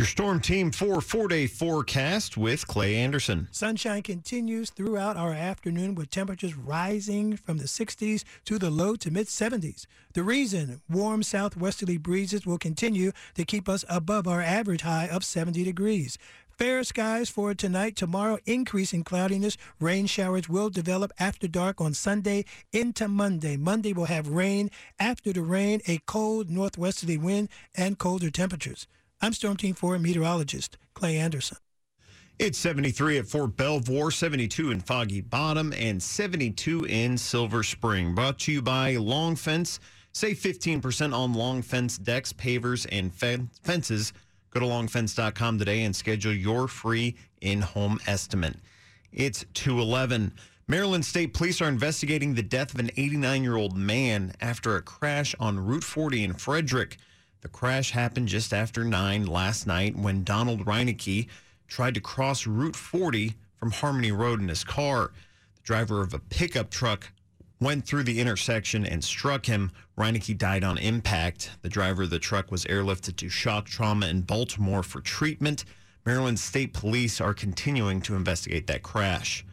Your 0.00 0.06
storm 0.06 0.40
team 0.40 0.70
for 0.70 1.02
four 1.02 1.28
day 1.28 1.46
forecast 1.46 2.38
with 2.38 2.66
Clay 2.66 2.96
Anderson. 2.96 3.48
Sunshine 3.50 4.00
continues 4.00 4.70
throughout 4.70 5.18
our 5.18 5.34
afternoon 5.34 5.94
with 5.94 6.08
temperatures 6.08 6.56
rising 6.56 7.36
from 7.36 7.58
the 7.58 7.64
60s 7.64 8.24
to 8.46 8.58
the 8.58 8.70
low 8.70 8.96
to 8.96 9.10
mid 9.10 9.26
70s. 9.26 9.84
The 10.14 10.22
reason 10.22 10.80
warm 10.88 11.22
southwesterly 11.22 11.98
breezes 11.98 12.46
will 12.46 12.56
continue 12.56 13.12
to 13.34 13.44
keep 13.44 13.68
us 13.68 13.84
above 13.90 14.26
our 14.26 14.40
average 14.40 14.80
high 14.80 15.06
of 15.06 15.22
70 15.22 15.64
degrees. 15.64 16.16
Fair 16.56 16.82
skies 16.82 17.28
for 17.28 17.52
tonight, 17.52 17.94
tomorrow, 17.94 18.38
increasing 18.46 19.04
cloudiness. 19.04 19.58
Rain 19.80 20.06
showers 20.06 20.48
will 20.48 20.70
develop 20.70 21.12
after 21.18 21.46
dark 21.46 21.78
on 21.78 21.92
Sunday 21.92 22.46
into 22.72 23.06
Monday. 23.06 23.58
Monday 23.58 23.92
will 23.92 24.06
have 24.06 24.28
rain. 24.28 24.70
After 24.98 25.30
the 25.34 25.42
rain, 25.42 25.82
a 25.86 25.98
cold 26.06 26.48
northwesterly 26.48 27.18
wind 27.18 27.50
and 27.76 27.98
colder 27.98 28.30
temperatures. 28.30 28.86
I'm 29.22 29.34
Storm 29.34 29.58
Team 29.58 29.74
4 29.74 29.98
meteorologist 29.98 30.78
Clay 30.94 31.18
Anderson. 31.18 31.58
It's 32.38 32.56
73 32.56 33.18
at 33.18 33.26
Fort 33.26 33.54
Belvoir, 33.54 34.10
72 34.10 34.70
in 34.70 34.80
Foggy 34.80 35.20
Bottom, 35.20 35.74
and 35.74 36.02
72 36.02 36.86
in 36.86 37.18
Silver 37.18 37.62
Spring. 37.62 38.14
Brought 38.14 38.38
to 38.40 38.52
you 38.52 38.62
by 38.62 38.96
Long 38.96 39.36
Fence. 39.36 39.78
Save 40.12 40.38
15% 40.38 41.14
on 41.14 41.34
long 41.34 41.60
fence 41.60 41.98
decks, 41.98 42.32
pavers, 42.32 42.86
and 42.90 43.12
fences. 43.14 44.14
Go 44.52 44.60
to 44.60 44.66
longfence.com 44.66 45.58
today 45.58 45.84
and 45.84 45.94
schedule 45.94 46.32
your 46.32 46.66
free 46.66 47.14
in 47.42 47.60
home 47.60 48.00
estimate. 48.06 48.56
It's 49.12 49.44
211. 49.52 50.32
Maryland 50.66 51.04
State 51.04 51.34
Police 51.34 51.60
are 51.60 51.68
investigating 51.68 52.34
the 52.34 52.42
death 52.42 52.72
of 52.72 52.80
an 52.80 52.90
89 52.96 53.42
year 53.42 53.56
old 53.56 53.76
man 53.76 54.32
after 54.40 54.76
a 54.76 54.82
crash 54.82 55.34
on 55.38 55.60
Route 55.60 55.84
40 55.84 56.24
in 56.24 56.32
Frederick. 56.32 56.96
The 57.40 57.48
crash 57.48 57.92
happened 57.92 58.28
just 58.28 58.52
after 58.52 58.84
9 58.84 59.26
last 59.26 59.66
night 59.66 59.96
when 59.96 60.24
Donald 60.24 60.66
Reinecke 60.66 61.28
tried 61.68 61.94
to 61.94 62.00
cross 62.00 62.46
Route 62.46 62.76
40 62.76 63.34
from 63.56 63.70
Harmony 63.70 64.12
Road 64.12 64.40
in 64.40 64.48
his 64.48 64.64
car. 64.64 65.12
The 65.56 65.62
driver 65.62 66.02
of 66.02 66.12
a 66.12 66.18
pickup 66.18 66.70
truck 66.70 67.12
went 67.60 67.86
through 67.86 68.02
the 68.02 68.20
intersection 68.20 68.84
and 68.84 69.02
struck 69.02 69.46
him. 69.46 69.70
Reinecke 69.98 70.36
died 70.36 70.64
on 70.64 70.78
impact. 70.78 71.50
The 71.62 71.68
driver 71.68 72.02
of 72.02 72.10
the 72.10 72.18
truck 72.18 72.50
was 72.50 72.64
airlifted 72.66 73.16
to 73.16 73.28
shock 73.28 73.66
trauma 73.66 74.06
in 74.06 74.22
Baltimore 74.22 74.82
for 74.82 75.00
treatment. 75.00 75.64
Maryland 76.04 76.40
State 76.40 76.72
Police 76.72 77.20
are 77.20 77.34
continuing 77.34 78.00
to 78.02 78.16
investigate 78.16 78.66
that 78.66 78.82
crash. 78.82 79.44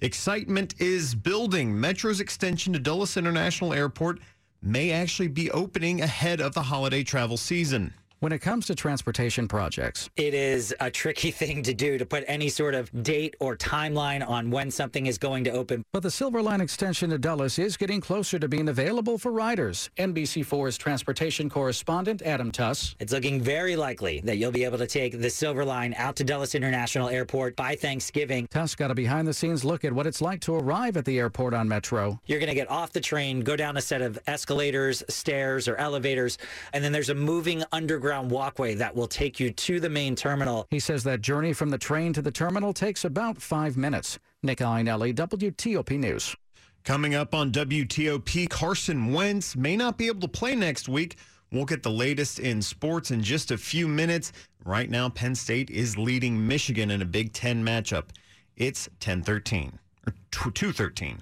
Excitement 0.00 0.74
is 0.78 1.14
building. 1.14 1.78
Metro's 1.78 2.20
extension 2.20 2.72
to 2.72 2.78
Dulles 2.78 3.16
International 3.16 3.74
Airport 3.74 4.20
may 4.62 4.90
actually 4.90 5.28
be 5.28 5.50
opening 5.50 6.00
ahead 6.00 6.40
of 6.40 6.54
the 6.54 6.62
holiday 6.62 7.02
travel 7.02 7.36
season. 7.36 7.94
When 8.20 8.32
it 8.32 8.40
comes 8.40 8.66
to 8.66 8.74
transportation 8.74 9.48
projects, 9.48 10.10
it 10.14 10.34
is 10.34 10.74
a 10.78 10.90
tricky 10.90 11.30
thing 11.30 11.62
to 11.62 11.72
do 11.72 11.96
to 11.96 12.04
put 12.04 12.22
any 12.28 12.50
sort 12.50 12.74
of 12.74 13.02
date 13.02 13.34
or 13.40 13.56
timeline 13.56 14.28
on 14.28 14.50
when 14.50 14.70
something 14.70 15.06
is 15.06 15.16
going 15.16 15.44
to 15.44 15.50
open. 15.52 15.82
But 15.90 16.02
the 16.02 16.10
Silver 16.10 16.42
Line 16.42 16.60
extension 16.60 17.08
to 17.08 17.18
Dulles 17.18 17.58
is 17.58 17.78
getting 17.78 18.02
closer 18.02 18.38
to 18.38 18.46
being 18.46 18.68
available 18.68 19.16
for 19.16 19.32
riders. 19.32 19.88
NBC4's 19.96 20.76
transportation 20.76 21.48
correspondent 21.48 22.20
Adam 22.20 22.52
Tuss. 22.52 22.94
It's 23.00 23.10
looking 23.10 23.40
very 23.40 23.74
likely 23.74 24.20
that 24.24 24.36
you'll 24.36 24.52
be 24.52 24.64
able 24.64 24.76
to 24.76 24.86
take 24.86 25.18
the 25.18 25.30
Silver 25.30 25.64
Line 25.64 25.94
out 25.96 26.14
to 26.16 26.24
Dulles 26.24 26.54
International 26.54 27.08
Airport 27.08 27.56
by 27.56 27.74
Thanksgiving. 27.74 28.46
Tuss 28.48 28.74
got 28.74 28.90
a 28.90 28.94
behind 28.94 29.28
the 29.28 29.32
scenes 29.32 29.64
look 29.64 29.82
at 29.82 29.94
what 29.94 30.06
it's 30.06 30.20
like 30.20 30.42
to 30.42 30.54
arrive 30.54 30.98
at 30.98 31.06
the 31.06 31.18
airport 31.18 31.54
on 31.54 31.66
Metro. 31.66 32.20
You're 32.26 32.38
going 32.38 32.50
to 32.50 32.54
get 32.54 32.70
off 32.70 32.92
the 32.92 33.00
train, 33.00 33.40
go 33.40 33.56
down 33.56 33.78
a 33.78 33.80
set 33.80 34.02
of 34.02 34.18
escalators, 34.26 35.02
stairs, 35.08 35.66
or 35.66 35.76
elevators, 35.76 36.36
and 36.74 36.84
then 36.84 36.92
there's 36.92 37.08
a 37.08 37.14
moving 37.14 37.64
underground 37.72 38.09
walkway 38.28 38.74
that 38.74 38.94
will 38.94 39.06
take 39.06 39.38
you 39.38 39.50
to 39.50 39.80
the 39.80 39.88
main 39.88 40.14
terminal. 40.14 40.66
He 40.70 40.80
says 40.80 41.04
that 41.04 41.20
journey 41.20 41.52
from 41.52 41.70
the 41.70 41.78
train 41.78 42.12
to 42.14 42.22
the 42.22 42.30
terminal 42.30 42.72
takes 42.72 43.04
about 43.04 43.40
five 43.40 43.76
minutes. 43.76 44.18
Nick 44.42 44.58
Iannelli, 44.58 45.14
WTOP 45.14 45.98
News. 45.98 46.34
Coming 46.84 47.14
up 47.14 47.34
on 47.34 47.52
WTOP, 47.52 48.48
Carson 48.48 49.12
Wentz 49.12 49.54
may 49.54 49.76
not 49.76 49.98
be 49.98 50.06
able 50.06 50.20
to 50.20 50.28
play 50.28 50.54
next 50.54 50.88
week. 50.88 51.16
We'll 51.52 51.64
get 51.64 51.82
the 51.82 51.90
latest 51.90 52.38
in 52.38 52.62
sports 52.62 53.10
in 53.10 53.22
just 53.22 53.50
a 53.50 53.58
few 53.58 53.86
minutes. 53.86 54.32
Right 54.64 54.88
now, 54.88 55.08
Penn 55.08 55.34
State 55.34 55.70
is 55.70 55.98
leading 55.98 56.46
Michigan 56.46 56.90
in 56.90 57.02
a 57.02 57.04
Big 57.04 57.32
Ten 57.32 57.64
matchup. 57.64 58.10
It's 58.56 58.88
10-13 59.00 59.72
or 60.06 60.14
2-13. 60.30 61.18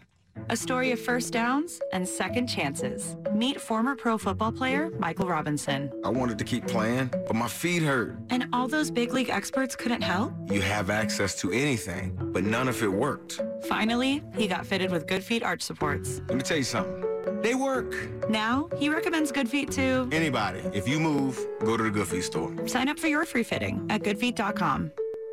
A 0.51 0.57
story 0.57 0.93
of 0.93 1.01
first 1.01 1.33
downs 1.33 1.81
and 1.93 2.09
second 2.09 2.47
chances. 2.47 3.17
Meet 3.33 3.61
former 3.61 3.95
pro 3.95 4.19
football 4.19 4.53
player 4.53 4.91
Michael 4.99 5.27
Robinson. 5.29 5.91
I 6.05 6.09
wanted 6.09 6.39
to 6.39 6.45
keep 6.45 6.67
playing, 6.67 7.11
but 7.27 7.35
my 7.35 7.49
feet 7.49 7.83
hurt. 7.83 8.17
And 8.31 8.47
all 8.53 8.69
those 8.69 8.91
big 8.91 9.13
league 9.13 9.31
experts 9.31 9.77
couldn't 9.77 10.03
help? 10.03 10.33
You 10.51 10.61
have 10.63 10.91
access 10.91 11.35
to 11.41 11.53
anything, 11.53 12.17
but 12.33 12.45
none 12.45 12.69
of 12.69 12.83
it 12.83 12.93
worked. 12.93 13.41
Finally, 13.65 14.23
he 14.37 14.47
got 14.47 14.67
fitted 14.67 14.91
with 14.91 15.07
Good 15.07 15.25
Feet 15.25 15.43
arch 15.43 15.63
supports. 15.63 16.21
Let 16.29 16.37
me 16.37 16.43
tell 16.43 16.57
you 16.57 16.65
something. 16.65 17.05
They 17.43 17.55
work. 17.55 17.95
Now, 18.29 18.69
he 18.79 18.89
recommends 18.89 19.31
Good 19.33 19.49
Feet 19.49 19.71
to 19.73 20.09
anybody. 20.13 20.61
If 20.73 20.89
you 20.89 20.99
move, 20.99 21.39
go 21.61 21.77
to 21.77 21.83
the 21.83 21.91
Good 21.91 22.07
Feet 22.07 22.25
store. 22.25 22.67
Sign 22.67 22.89
up 22.89 22.99
for 22.99 23.09
your 23.09 23.25
free 23.25 23.45
fitting 23.45 23.87
at 23.91 24.03
goodfeet.com 24.03 24.93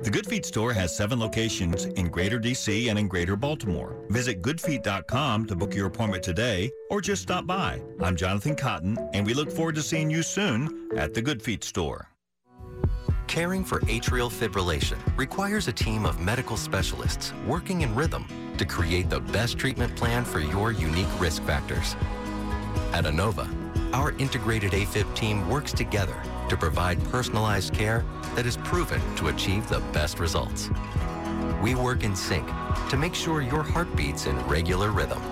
The 0.00 0.10
Good 0.10 0.26
Feet 0.26 0.46
store 0.46 0.72
has 0.74 0.96
seven 0.96 1.18
locations 1.18 1.86
in 1.86 2.08
Greater 2.08 2.38
DC 2.38 2.88
and 2.88 2.96
in 2.96 3.08
Greater 3.08 3.34
Baltimore. 3.34 3.96
Visit 4.10 4.42
goodfeet.com 4.42 5.46
to 5.46 5.56
book 5.56 5.74
your 5.74 5.88
appointment 5.88 6.22
today 6.22 6.70
or 6.88 7.00
just 7.00 7.22
stop 7.22 7.48
by. 7.48 7.82
I'm 8.00 8.14
Jonathan 8.14 8.54
Cotton, 8.54 8.96
and 9.12 9.26
we 9.26 9.34
look 9.34 9.50
forward 9.50 9.74
to 9.74 9.82
seeing 9.82 10.08
you 10.08 10.22
soon 10.22 10.88
at 10.96 11.14
the 11.14 11.20
Good 11.20 11.42
Feet 11.42 11.64
store. 11.64 12.12
Caring 13.26 13.64
for 13.64 13.80
atrial 13.80 14.30
fibrillation 14.30 14.98
requires 15.18 15.66
a 15.66 15.72
team 15.72 16.06
of 16.06 16.20
medical 16.20 16.56
specialists 16.56 17.32
working 17.44 17.80
in 17.80 17.92
rhythm 17.92 18.24
to 18.56 18.64
create 18.64 19.10
the 19.10 19.20
best 19.20 19.58
treatment 19.58 19.96
plan 19.96 20.24
for 20.24 20.38
your 20.38 20.70
unique 20.70 21.20
risk 21.20 21.42
factors. 21.42 21.96
At 22.92 23.04
Inova, 23.04 23.48
our 23.92 24.12
integrated 24.12 24.70
AFib 24.70 25.12
team 25.16 25.48
works 25.50 25.72
together 25.72 26.22
to 26.48 26.56
provide 26.56 27.02
personalized 27.04 27.74
care 27.74 28.04
that 28.34 28.46
is 28.46 28.56
proven 28.58 29.00
to 29.16 29.28
achieve 29.28 29.68
the 29.68 29.80
best 29.92 30.18
results. 30.18 30.70
We 31.62 31.74
work 31.74 32.04
in 32.04 32.14
sync 32.16 32.48
to 32.90 32.96
make 32.96 33.14
sure 33.14 33.42
your 33.42 33.62
heart 33.62 33.94
beats 33.96 34.26
in 34.26 34.36
regular 34.46 34.90
rhythm 34.90 35.22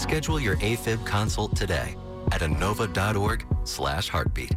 Schedule 0.00 0.40
your 0.40 0.56
AFib 0.56 1.04
consult 1.04 1.54
today 1.54 1.94
at 2.32 2.40
inova.org 2.40 3.46
slash 3.64 4.08
heartbeat. 4.08 4.56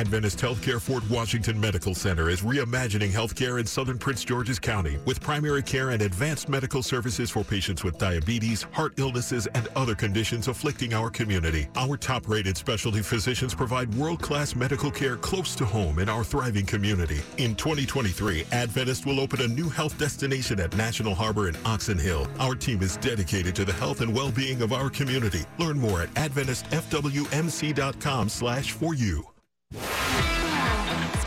Adventist 0.00 0.38
Healthcare 0.38 0.80
Fort 0.80 1.04
Washington 1.10 1.60
Medical 1.60 1.94
Center 1.94 2.30
is 2.30 2.40
reimagining 2.40 3.10
healthcare 3.10 3.60
in 3.60 3.66
southern 3.66 3.98
Prince 3.98 4.24
George's 4.24 4.58
County 4.58 4.96
with 5.04 5.20
primary 5.20 5.62
care 5.62 5.90
and 5.90 6.00
advanced 6.00 6.48
medical 6.48 6.82
services 6.82 7.30
for 7.30 7.44
patients 7.44 7.84
with 7.84 7.98
diabetes, 7.98 8.62
heart 8.72 8.94
illnesses, 8.96 9.46
and 9.48 9.68
other 9.76 9.94
conditions 9.94 10.48
afflicting 10.48 10.94
our 10.94 11.10
community. 11.10 11.68
Our 11.76 11.98
top-rated 11.98 12.56
specialty 12.56 13.02
physicians 13.02 13.54
provide 13.54 13.94
world-class 13.94 14.56
medical 14.56 14.90
care 14.90 15.16
close 15.16 15.54
to 15.56 15.66
home 15.66 15.98
in 15.98 16.08
our 16.08 16.24
thriving 16.24 16.64
community. 16.64 17.20
In 17.36 17.54
2023, 17.54 18.46
Adventist 18.52 19.04
will 19.04 19.20
open 19.20 19.42
a 19.42 19.48
new 19.48 19.68
health 19.68 19.98
destination 19.98 20.60
at 20.60 20.74
National 20.78 21.14
Harbor 21.14 21.46
in 21.46 21.56
Oxon 21.66 21.98
Hill. 21.98 22.26
Our 22.38 22.54
team 22.54 22.80
is 22.80 22.96
dedicated 22.96 23.54
to 23.56 23.66
the 23.66 23.74
health 23.74 24.00
and 24.00 24.14
well-being 24.14 24.62
of 24.62 24.72
our 24.72 24.88
community. 24.88 25.44
Learn 25.58 25.78
more 25.78 26.00
at 26.00 26.08
AdventistFWMC.com 26.14 28.28
slash 28.30 28.72
for 28.72 28.94
you. 28.94 29.29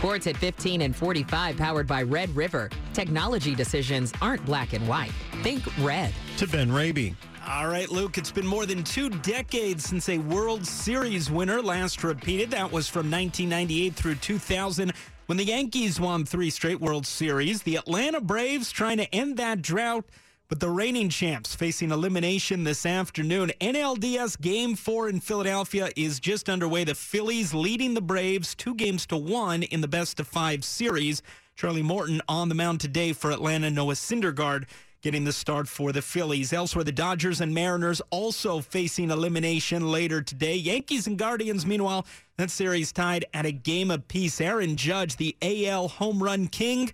Sports 0.03 0.27
at 0.27 0.35
15 0.35 0.81
and 0.81 0.93
45, 0.93 1.55
powered 1.55 1.87
by 1.87 2.01
Red 2.01 2.35
River. 2.35 2.69
Technology 2.93 3.55
decisions 3.55 4.11
aren't 4.21 4.45
black 4.45 4.73
and 4.73 4.85
white. 4.85 5.13
Think 5.43 5.63
red. 5.79 6.13
To 6.39 6.45
Ben 6.45 6.69
Raby. 6.69 7.15
All 7.47 7.69
right, 7.69 7.89
Luke, 7.89 8.17
it's 8.17 8.29
been 8.29 8.45
more 8.45 8.65
than 8.65 8.83
two 8.83 9.09
decades 9.09 9.85
since 9.85 10.09
a 10.09 10.17
World 10.17 10.67
Series 10.67 11.31
winner 11.31 11.61
last 11.61 12.03
repeated. 12.03 12.51
That 12.51 12.69
was 12.69 12.89
from 12.89 13.09
1998 13.09 13.95
through 13.95 14.15
2000 14.15 14.91
when 15.27 15.37
the 15.37 15.45
Yankees 15.45 16.01
won 16.01 16.25
three 16.25 16.49
straight 16.49 16.81
World 16.81 17.05
Series. 17.07 17.63
The 17.63 17.77
Atlanta 17.77 18.19
Braves 18.19 18.73
trying 18.73 18.97
to 18.97 19.15
end 19.15 19.37
that 19.37 19.61
drought. 19.61 20.03
But 20.53 20.59
the 20.59 20.69
reigning 20.69 21.09
champs 21.09 21.55
facing 21.55 21.89
elimination 21.89 22.63
this 22.63 22.85
afternoon. 22.85 23.51
NLDS 23.59 24.39
Game 24.39 24.75
4 24.75 25.09
in 25.09 25.19
Philadelphia 25.19 25.89
is 25.95 26.19
just 26.19 26.47
underway. 26.47 26.83
The 26.83 26.93
Phillies 26.93 27.55
leading 27.55 27.95
the 27.95 28.03
Braves 28.03 28.53
two 28.53 28.75
games 28.75 29.07
to 29.07 29.17
one 29.17 29.63
in 29.63 29.81
the 29.81 29.87
best 29.87 30.19
of 30.19 30.27
five 30.27 30.63
series. 30.63 31.23
Charlie 31.55 31.81
Morton 31.81 32.21
on 32.29 32.49
the 32.49 32.53
mound 32.53 32.81
today 32.81 33.13
for 33.13 33.31
Atlanta. 33.31 33.71
Noah 33.71 33.95
Syndergaard 33.95 34.65
getting 35.01 35.23
the 35.23 35.33
start 35.33 35.67
for 35.67 35.91
the 35.91 36.03
Phillies. 36.03 36.53
Elsewhere, 36.53 36.83
the 36.83 36.91
Dodgers 36.91 37.41
and 37.41 37.51
Mariners 37.51 37.99
also 38.11 38.61
facing 38.61 39.09
elimination 39.09 39.91
later 39.91 40.21
today. 40.21 40.55
Yankees 40.55 41.07
and 41.07 41.17
Guardians, 41.17 41.65
meanwhile, 41.65 42.05
that 42.37 42.51
series 42.51 42.91
tied 42.91 43.25
at 43.33 43.47
a 43.47 43.51
game 43.51 43.89
apiece. 43.89 44.39
Aaron 44.39 44.75
Judge, 44.75 45.17
the 45.17 45.35
AL 45.41 45.87
home 45.87 46.21
run 46.21 46.45
king 46.45 46.91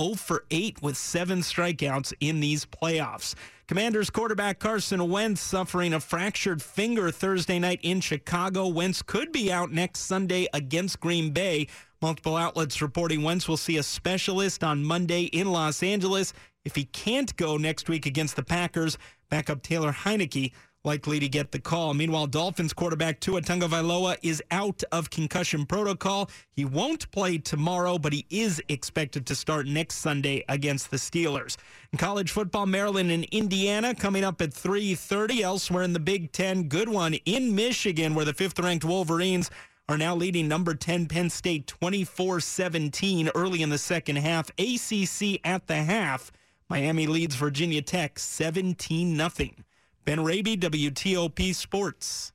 0 0.00 0.14
for 0.14 0.44
8 0.50 0.82
with 0.82 0.96
seven 0.96 1.40
strikeouts 1.40 2.12
in 2.20 2.40
these 2.40 2.64
playoffs. 2.64 3.34
Commanders 3.68 4.10
quarterback 4.10 4.58
Carson 4.58 5.08
Wentz 5.08 5.40
suffering 5.40 5.94
a 5.94 6.00
fractured 6.00 6.62
finger 6.62 7.10
Thursday 7.10 7.58
night 7.58 7.80
in 7.82 8.00
Chicago. 8.00 8.66
Wentz 8.66 9.02
could 9.02 9.32
be 9.32 9.52
out 9.52 9.70
next 9.70 10.00
Sunday 10.00 10.46
against 10.52 11.00
Green 11.00 11.30
Bay. 11.30 11.68
Multiple 12.00 12.36
outlets 12.36 12.82
reporting 12.82 13.22
Wentz 13.22 13.48
will 13.48 13.56
see 13.56 13.76
a 13.76 13.82
specialist 13.82 14.64
on 14.64 14.84
Monday 14.84 15.24
in 15.24 15.52
Los 15.52 15.82
Angeles. 15.82 16.32
If 16.64 16.74
he 16.74 16.84
can't 16.84 17.34
go 17.36 17.56
next 17.56 17.88
week 17.88 18.06
against 18.06 18.36
the 18.36 18.42
Packers, 18.42 18.98
backup 19.30 19.62
Taylor 19.62 19.92
Heinicke 19.92 20.52
likely 20.84 21.20
to 21.20 21.28
get 21.28 21.52
the 21.52 21.58
call. 21.58 21.94
Meanwhile, 21.94 22.26
Dolphins 22.26 22.72
quarterback 22.72 23.20
Tua 23.20 23.40
Tagovailoa 23.40 24.16
is 24.22 24.42
out 24.50 24.82
of 24.90 25.10
concussion 25.10 25.64
protocol. 25.64 26.28
He 26.50 26.64
won't 26.64 27.10
play 27.12 27.38
tomorrow, 27.38 27.98
but 27.98 28.12
he 28.12 28.26
is 28.30 28.60
expected 28.68 29.26
to 29.26 29.34
start 29.34 29.66
next 29.66 29.96
Sunday 29.96 30.44
against 30.48 30.90
the 30.90 30.96
Steelers. 30.96 31.56
In 31.92 31.98
college 31.98 32.32
football, 32.32 32.66
Maryland 32.66 33.12
and 33.12 33.24
Indiana 33.26 33.94
coming 33.94 34.24
up 34.24 34.42
at 34.42 34.52
3:30. 34.52 35.42
Elsewhere 35.42 35.82
in 35.82 35.92
the 35.92 36.00
Big 36.00 36.32
Ten, 36.32 36.64
good 36.64 36.88
one 36.88 37.14
in 37.26 37.54
Michigan, 37.54 38.14
where 38.14 38.24
the 38.24 38.34
fifth-ranked 38.34 38.84
Wolverines 38.84 39.50
are 39.88 39.98
now 39.98 40.14
leading 40.14 40.48
number 40.48 40.74
10 40.74 41.06
Penn 41.06 41.28
State 41.28 41.66
24-17 41.66 43.30
early 43.34 43.62
in 43.62 43.68
the 43.68 43.78
second 43.78 44.16
half. 44.16 44.50
ACC 44.58 45.40
at 45.44 45.66
the 45.66 45.76
half. 45.76 46.32
Miami 46.68 47.06
leads 47.06 47.34
Virginia 47.34 47.82
Tech 47.82 48.18
17 48.18 49.16
nothing. 49.16 49.64
Ben 50.04 50.24
Raby, 50.24 50.56
WTOP 50.56 51.54
Sports. 51.54 52.32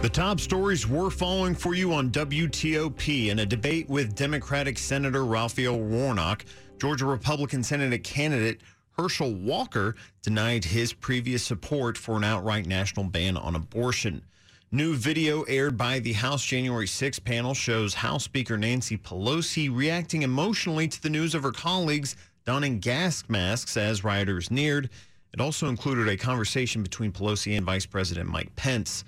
The 0.00 0.08
top 0.08 0.40
stories 0.40 0.84
we're 0.84 1.10
following 1.10 1.54
for 1.54 1.74
you 1.74 1.92
on 1.92 2.10
WTOP 2.10 3.28
in 3.28 3.38
a 3.38 3.46
debate 3.46 3.88
with 3.88 4.16
Democratic 4.16 4.78
Senator 4.78 5.24
Raphael 5.24 5.78
Warnock. 5.78 6.44
Georgia 6.80 7.06
Republican 7.06 7.62
Senate 7.62 8.02
candidate 8.02 8.62
Herschel 8.98 9.32
Walker 9.32 9.94
denied 10.22 10.64
his 10.64 10.92
previous 10.92 11.44
support 11.44 11.96
for 11.96 12.16
an 12.16 12.24
outright 12.24 12.66
national 12.66 13.06
ban 13.06 13.36
on 13.36 13.54
abortion. 13.54 14.24
New 14.72 14.96
video 14.96 15.42
aired 15.42 15.76
by 15.76 16.00
the 16.00 16.14
House 16.14 16.44
January 16.44 16.88
6 16.88 17.20
panel 17.20 17.54
shows 17.54 17.94
House 17.94 18.24
Speaker 18.24 18.58
Nancy 18.58 18.96
Pelosi 18.96 19.72
reacting 19.72 20.22
emotionally 20.22 20.88
to 20.88 21.00
the 21.00 21.10
news 21.10 21.36
of 21.36 21.44
her 21.44 21.52
colleagues 21.52 22.16
donning 22.44 22.78
gas 22.78 23.24
masks 23.28 23.76
as 23.76 24.04
rioters 24.04 24.50
neared. 24.50 24.90
It 25.32 25.40
also 25.40 25.68
included 25.68 26.08
a 26.08 26.16
conversation 26.16 26.82
between 26.82 27.12
Pelosi 27.12 27.56
and 27.56 27.64
Vice 27.64 27.86
President 27.86 28.28
Mike 28.28 28.54
Pence. 28.56 29.04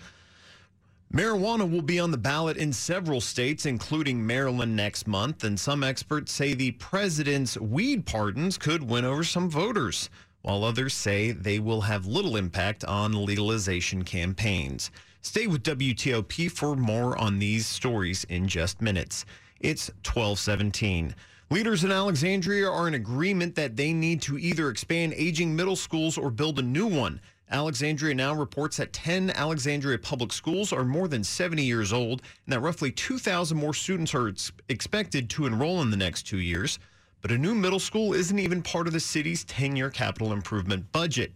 Marijuana 1.12 1.70
will 1.70 1.82
be 1.82 2.00
on 2.00 2.10
the 2.10 2.18
ballot 2.18 2.56
in 2.56 2.72
several 2.72 3.20
states, 3.20 3.66
including 3.66 4.26
Maryland 4.26 4.74
next 4.74 5.06
month, 5.06 5.44
and 5.44 5.60
some 5.60 5.84
experts 5.84 6.32
say 6.32 6.54
the 6.54 6.72
president's 6.72 7.56
weed 7.58 8.04
pardons 8.04 8.58
could 8.58 8.82
win 8.82 9.04
over 9.04 9.22
some 9.22 9.48
voters, 9.48 10.10
while 10.42 10.64
others 10.64 10.92
say 10.92 11.30
they 11.30 11.60
will 11.60 11.82
have 11.82 12.06
little 12.06 12.36
impact 12.36 12.84
on 12.84 13.24
legalization 13.24 14.02
campaigns. 14.02 14.90
Stay 15.20 15.46
with 15.46 15.62
WTOP 15.62 16.50
for 16.50 16.74
more 16.74 17.16
on 17.16 17.38
these 17.38 17.66
stories 17.66 18.24
in 18.24 18.48
just 18.48 18.82
minutes. 18.82 19.24
It's 19.60 19.88
1217. 20.04 21.14
Leaders 21.54 21.84
in 21.84 21.92
Alexandria 21.92 22.68
are 22.68 22.88
in 22.88 22.94
agreement 22.94 23.54
that 23.54 23.76
they 23.76 23.92
need 23.92 24.20
to 24.20 24.36
either 24.36 24.70
expand 24.70 25.14
aging 25.16 25.54
middle 25.54 25.76
schools 25.76 26.18
or 26.18 26.28
build 26.28 26.58
a 26.58 26.62
new 26.62 26.88
one. 26.88 27.20
Alexandria 27.48 28.12
now 28.12 28.34
reports 28.34 28.78
that 28.78 28.92
10 28.92 29.30
Alexandria 29.30 29.96
public 29.96 30.32
schools 30.32 30.72
are 30.72 30.84
more 30.84 31.06
than 31.06 31.22
70 31.22 31.62
years 31.62 31.92
old 31.92 32.22
and 32.44 32.52
that 32.52 32.58
roughly 32.58 32.90
2,000 32.90 33.56
more 33.56 33.72
students 33.72 34.16
are 34.16 34.26
ex- 34.30 34.50
expected 34.68 35.30
to 35.30 35.46
enroll 35.46 35.80
in 35.82 35.92
the 35.92 35.96
next 35.96 36.24
two 36.24 36.40
years. 36.40 36.80
But 37.20 37.30
a 37.30 37.38
new 37.38 37.54
middle 37.54 37.78
school 37.78 38.14
isn't 38.14 38.38
even 38.40 38.60
part 38.60 38.88
of 38.88 38.92
the 38.92 38.98
city's 38.98 39.44
10 39.44 39.76
year 39.76 39.90
capital 39.90 40.32
improvement 40.32 40.90
budget. 40.90 41.34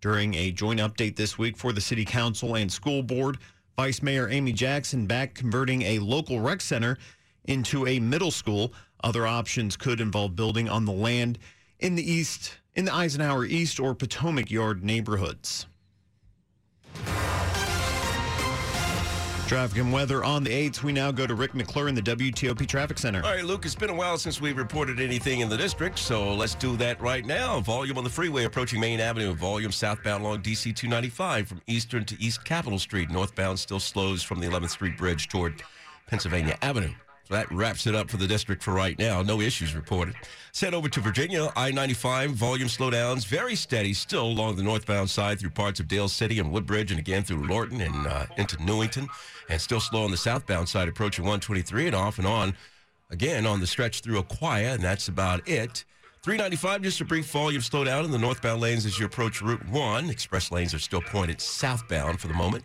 During 0.00 0.32
a 0.36 0.52
joint 0.52 0.80
update 0.80 1.16
this 1.16 1.36
week 1.36 1.58
for 1.58 1.74
the 1.74 1.82
City 1.82 2.06
Council 2.06 2.56
and 2.56 2.72
School 2.72 3.02
Board, 3.02 3.36
Vice 3.76 4.00
Mayor 4.00 4.30
Amy 4.30 4.54
Jackson 4.54 5.04
back 5.04 5.34
converting 5.34 5.82
a 5.82 5.98
local 5.98 6.40
rec 6.40 6.62
center 6.62 6.96
into 7.44 7.86
a 7.86 8.00
middle 8.00 8.30
school. 8.30 8.72
Other 9.02 9.26
options 9.26 9.76
could 9.76 10.00
involve 10.00 10.36
building 10.36 10.68
on 10.68 10.84
the 10.84 10.92
land 10.92 11.38
in 11.78 11.94
the 11.94 12.10
east, 12.10 12.58
in 12.74 12.84
the 12.84 12.94
Eisenhower 12.94 13.44
East 13.44 13.80
or 13.80 13.94
Potomac 13.94 14.50
Yard 14.50 14.84
neighborhoods. 14.84 15.66
Traffic 19.50 19.78
and 19.78 19.92
weather 19.92 20.22
on 20.22 20.44
the 20.44 20.50
8th. 20.50 20.84
We 20.84 20.92
now 20.92 21.10
go 21.10 21.26
to 21.26 21.34
Rick 21.34 21.56
McClure 21.56 21.88
in 21.88 21.96
the 21.96 22.02
WTOP 22.02 22.68
Traffic 22.68 22.98
Center. 22.98 23.20
All 23.24 23.32
right, 23.32 23.44
Luke, 23.44 23.64
it's 23.64 23.74
been 23.74 23.90
a 23.90 23.94
while 23.94 24.16
since 24.16 24.40
we've 24.40 24.56
reported 24.56 25.00
anything 25.00 25.40
in 25.40 25.48
the 25.48 25.56
district, 25.56 25.98
so 25.98 26.32
let's 26.34 26.54
do 26.54 26.76
that 26.76 27.00
right 27.00 27.26
now. 27.26 27.58
Volume 27.58 27.98
on 27.98 28.04
the 28.04 28.10
freeway 28.10 28.44
approaching 28.44 28.78
Main 28.78 29.00
Avenue. 29.00 29.34
Volume 29.34 29.72
southbound 29.72 30.22
along 30.22 30.42
DC 30.42 30.76
295 30.76 31.48
from 31.48 31.60
Eastern 31.66 32.04
to 32.04 32.22
East 32.22 32.44
Capitol 32.44 32.78
Street. 32.78 33.10
Northbound 33.10 33.58
still 33.58 33.80
slows 33.80 34.22
from 34.22 34.38
the 34.38 34.46
11th 34.46 34.70
Street 34.70 34.96
Bridge 34.96 35.26
toward 35.26 35.64
Pennsylvania 36.06 36.56
Avenue. 36.62 36.92
So 37.30 37.36
that 37.36 37.52
wraps 37.52 37.86
it 37.86 37.94
up 37.94 38.10
for 38.10 38.16
the 38.16 38.26
district 38.26 38.60
for 38.60 38.74
right 38.74 38.98
now. 38.98 39.22
No 39.22 39.40
issues 39.40 39.76
reported. 39.76 40.16
Sent 40.50 40.74
over 40.74 40.88
to 40.88 41.00
Virginia, 41.00 41.52
I 41.54 41.70
95, 41.70 42.32
volume 42.32 42.66
slowdowns, 42.66 43.24
very 43.24 43.54
steady 43.54 43.92
still 43.92 44.26
along 44.26 44.56
the 44.56 44.64
northbound 44.64 45.08
side 45.08 45.38
through 45.38 45.50
parts 45.50 45.78
of 45.78 45.86
Dale 45.86 46.08
City 46.08 46.40
and 46.40 46.50
Woodbridge, 46.50 46.90
and 46.90 46.98
again 46.98 47.22
through 47.22 47.46
Lorton 47.46 47.80
and 47.82 48.06
uh, 48.08 48.26
into 48.36 48.60
Newington, 48.64 49.08
and 49.48 49.60
still 49.60 49.78
slow 49.78 50.02
on 50.02 50.10
the 50.10 50.16
southbound 50.16 50.68
side 50.68 50.88
approaching 50.88 51.24
123 51.24 51.86
and 51.86 51.94
off 51.94 52.18
and 52.18 52.26
on 52.26 52.52
again 53.10 53.46
on 53.46 53.60
the 53.60 53.66
stretch 53.66 54.00
through 54.00 54.20
Aquia, 54.20 54.74
and 54.74 54.82
that's 54.82 55.06
about 55.06 55.48
it. 55.48 55.84
395, 56.24 56.82
just 56.82 57.00
a 57.00 57.04
brief 57.04 57.30
volume 57.30 57.62
slowdown 57.62 58.04
in 58.04 58.10
the 58.10 58.18
northbound 58.18 58.60
lanes 58.60 58.84
as 58.84 58.98
you 58.98 59.06
approach 59.06 59.40
Route 59.40 59.66
1. 59.68 60.10
Express 60.10 60.50
lanes 60.50 60.74
are 60.74 60.80
still 60.80 61.00
pointed 61.00 61.40
southbound 61.40 62.20
for 62.20 62.26
the 62.26 62.34
moment. 62.34 62.64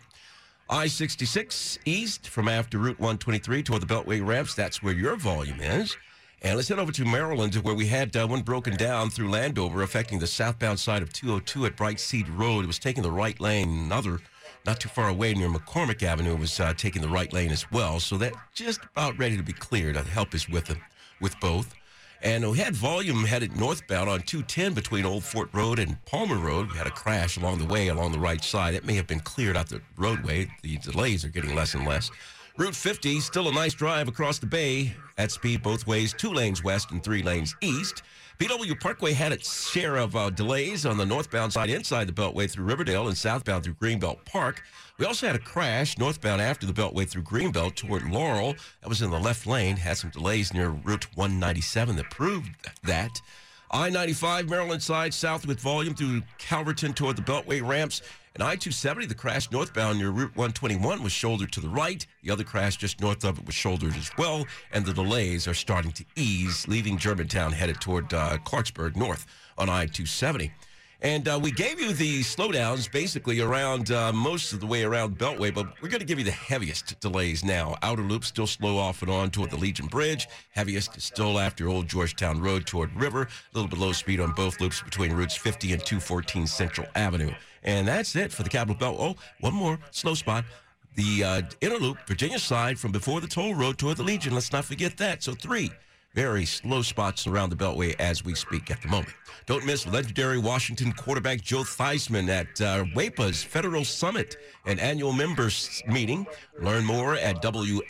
I 0.68 0.88
66 0.88 1.78
east 1.84 2.28
from 2.28 2.48
after 2.48 2.78
Route 2.78 2.98
123 2.98 3.62
toward 3.62 3.82
the 3.82 3.86
Beltway 3.86 4.26
ramps. 4.26 4.54
That's 4.54 4.82
where 4.82 4.94
your 4.94 5.14
volume 5.14 5.60
is. 5.60 5.96
And 6.42 6.56
let's 6.56 6.68
head 6.68 6.80
over 6.80 6.90
to 6.90 7.04
Maryland, 7.04 7.54
where 7.56 7.74
we 7.74 7.86
had 7.86 8.16
uh, 8.16 8.26
one 8.26 8.42
broken 8.42 8.76
down 8.76 9.10
through 9.10 9.30
Landover, 9.30 9.82
affecting 9.82 10.18
the 10.18 10.26
southbound 10.26 10.80
side 10.80 11.02
of 11.02 11.12
202 11.12 11.66
at 11.66 11.76
Brightseat 11.76 12.26
Road. 12.36 12.64
It 12.64 12.66
was 12.66 12.80
taking 12.80 13.04
the 13.04 13.12
right 13.12 13.40
lane. 13.40 13.84
Another, 13.84 14.18
not 14.66 14.80
too 14.80 14.88
far 14.88 15.08
away 15.08 15.34
near 15.34 15.48
McCormick 15.48 16.02
Avenue, 16.02 16.34
was 16.36 16.58
uh, 16.58 16.74
taking 16.76 17.00
the 17.00 17.08
right 17.08 17.32
lane 17.32 17.52
as 17.52 17.70
well. 17.70 18.00
So 18.00 18.16
that 18.18 18.32
just 18.52 18.80
about 18.96 19.16
ready 19.18 19.36
to 19.36 19.44
be 19.44 19.52
cleared. 19.52 19.96
Uh, 19.96 20.02
help 20.02 20.34
is 20.34 20.48
with 20.48 20.66
them, 20.66 20.80
with 21.20 21.38
both. 21.38 21.74
And 22.22 22.50
we 22.50 22.58
had 22.58 22.74
volume 22.74 23.24
headed 23.24 23.56
northbound 23.56 24.08
on 24.08 24.20
210 24.22 24.72
between 24.74 25.04
Old 25.04 25.22
Fort 25.22 25.48
Road 25.52 25.78
and 25.78 26.02
Palmer 26.06 26.38
Road. 26.38 26.72
We 26.72 26.78
had 26.78 26.86
a 26.86 26.90
crash 26.90 27.36
along 27.36 27.58
the 27.58 27.66
way 27.66 27.88
along 27.88 28.12
the 28.12 28.18
right 28.18 28.42
side. 28.42 28.74
It 28.74 28.86
may 28.86 28.94
have 28.94 29.06
been 29.06 29.20
cleared 29.20 29.56
out 29.56 29.68
the 29.68 29.82
roadway. 29.96 30.48
The 30.62 30.78
delays 30.78 31.24
are 31.24 31.28
getting 31.28 31.54
less 31.54 31.74
and 31.74 31.86
less. 31.86 32.10
Route 32.56 32.74
50, 32.74 33.20
still 33.20 33.48
a 33.48 33.52
nice 33.52 33.74
drive 33.74 34.08
across 34.08 34.38
the 34.38 34.46
bay 34.46 34.94
at 35.18 35.30
speed 35.30 35.62
both 35.62 35.86
ways, 35.86 36.14
two 36.14 36.32
lanes 36.32 36.64
west 36.64 36.90
and 36.90 37.04
three 37.04 37.22
lanes 37.22 37.54
east. 37.60 38.02
BW 38.38 38.78
Parkway 38.78 39.14
had 39.14 39.32
its 39.32 39.70
share 39.70 39.96
of 39.96 40.14
uh, 40.14 40.28
delays 40.28 40.84
on 40.84 40.98
the 40.98 41.06
northbound 41.06 41.54
side 41.54 41.70
inside 41.70 42.06
the 42.06 42.12
Beltway 42.12 42.50
through 42.50 42.66
Riverdale 42.66 43.08
and 43.08 43.16
southbound 43.16 43.64
through 43.64 43.74
Greenbelt 43.74 44.26
Park. 44.26 44.62
We 44.98 45.06
also 45.06 45.26
had 45.26 45.36
a 45.36 45.38
crash 45.38 45.96
northbound 45.96 46.42
after 46.42 46.66
the 46.66 46.74
Beltway 46.74 47.08
through 47.08 47.22
Greenbelt 47.22 47.76
toward 47.76 48.02
Laurel. 48.10 48.54
That 48.82 48.90
was 48.90 49.00
in 49.00 49.10
the 49.10 49.18
left 49.18 49.46
lane. 49.46 49.76
Had 49.76 49.96
some 49.96 50.10
delays 50.10 50.52
near 50.52 50.68
Route 50.68 51.06
197 51.16 51.96
that 51.96 52.10
proved 52.10 52.50
that. 52.84 53.22
I 53.70 53.90
95 53.90 54.48
Maryland 54.48 54.82
side 54.82 55.12
south 55.12 55.46
with 55.46 55.60
volume 55.60 55.94
through 55.94 56.22
Calverton 56.38 56.94
toward 56.94 57.16
the 57.16 57.22
Beltway 57.22 57.66
ramps. 57.66 58.02
And 58.34 58.42
I 58.42 58.54
270, 58.54 59.06
the 59.06 59.14
crash 59.14 59.50
northbound 59.50 59.98
near 59.98 60.10
Route 60.10 60.36
121 60.36 61.02
was 61.02 61.10
shouldered 61.10 61.50
to 61.52 61.60
the 61.60 61.70
right. 61.70 62.06
The 62.22 62.30
other 62.30 62.44
crash 62.44 62.76
just 62.76 63.00
north 63.00 63.24
of 63.24 63.38
it 63.38 63.46
was 63.46 63.54
shouldered 63.54 63.96
as 63.96 64.10
well. 64.18 64.44
And 64.72 64.84
the 64.84 64.92
delays 64.92 65.48
are 65.48 65.54
starting 65.54 65.92
to 65.92 66.04
ease, 66.16 66.68
leaving 66.68 66.98
Germantown 66.98 67.52
headed 67.52 67.80
toward 67.80 68.12
uh, 68.12 68.36
Clarksburg 68.44 68.94
north 68.94 69.26
on 69.56 69.70
I 69.70 69.86
270. 69.86 70.52
And 71.02 71.28
uh, 71.28 71.38
we 71.42 71.50
gave 71.50 71.78
you 71.78 71.92
the 71.92 72.20
slowdowns 72.20 72.90
basically 72.90 73.40
around 73.40 73.90
uh, 73.90 74.12
most 74.12 74.52
of 74.52 74.60
the 74.60 74.66
way 74.66 74.82
around 74.82 75.18
Beltway, 75.18 75.54
but 75.54 75.66
we're 75.82 75.90
going 75.90 76.00
to 76.00 76.06
give 76.06 76.18
you 76.18 76.24
the 76.24 76.30
heaviest 76.30 76.98
delays 77.00 77.44
now. 77.44 77.76
Outer 77.82 78.02
loop 78.02 78.24
still 78.24 78.46
slow 78.46 78.78
off 78.78 79.02
and 79.02 79.10
on 79.10 79.30
toward 79.30 79.50
the 79.50 79.56
Legion 79.56 79.86
Bridge. 79.86 80.26
Heaviest 80.50 80.96
is 80.96 81.04
still 81.04 81.38
after 81.38 81.68
Old 81.68 81.86
Georgetown 81.86 82.40
Road 82.40 82.66
toward 82.66 82.94
River. 82.96 83.22
A 83.22 83.28
little 83.54 83.68
bit 83.68 83.78
low 83.78 83.92
speed 83.92 84.20
on 84.20 84.32
both 84.32 84.60
loops 84.60 84.80
between 84.80 85.12
routes 85.12 85.36
50 85.36 85.74
and 85.74 85.84
214 85.84 86.46
Central 86.46 86.86
Avenue. 86.94 87.32
And 87.62 87.86
that's 87.86 88.16
it 88.16 88.32
for 88.32 88.42
the 88.42 88.48
Capital 88.48 88.76
Belt. 88.76 88.96
Oh, 88.98 89.16
one 89.40 89.54
more 89.54 89.78
slow 89.90 90.14
spot. 90.14 90.44
The 90.94 91.24
uh, 91.24 91.42
inner 91.60 91.76
loop, 91.76 91.98
Virginia 92.06 92.38
side 92.38 92.78
from 92.78 92.90
before 92.90 93.20
the 93.20 93.26
toll 93.26 93.54
road 93.54 93.76
toward 93.76 93.98
the 93.98 94.02
Legion. 94.02 94.32
Let's 94.32 94.52
not 94.52 94.64
forget 94.64 94.96
that. 94.96 95.22
So 95.22 95.34
three 95.34 95.70
very 96.16 96.46
slow 96.46 96.80
spots 96.80 97.26
around 97.26 97.50
the 97.50 97.56
Beltway 97.56 97.94
as 98.00 98.24
we 98.24 98.34
speak 98.34 98.70
at 98.70 98.80
the 98.80 98.88
moment. 98.88 99.12
Don't 99.44 99.66
miss 99.66 99.86
legendary 99.86 100.38
Washington 100.38 100.90
quarterback 100.92 101.42
Joe 101.42 101.60
Theismann 101.60 102.30
at 102.30 102.58
uh, 102.60 102.84
WAEPA's 102.96 103.44
Federal 103.44 103.84
Summit, 103.84 104.38
an 104.64 104.78
annual 104.78 105.12
members 105.12 105.82
meeting. 105.86 106.26
Learn 106.58 106.86
more 106.86 107.16
at 107.16 107.42
waepa.org. 107.42 107.86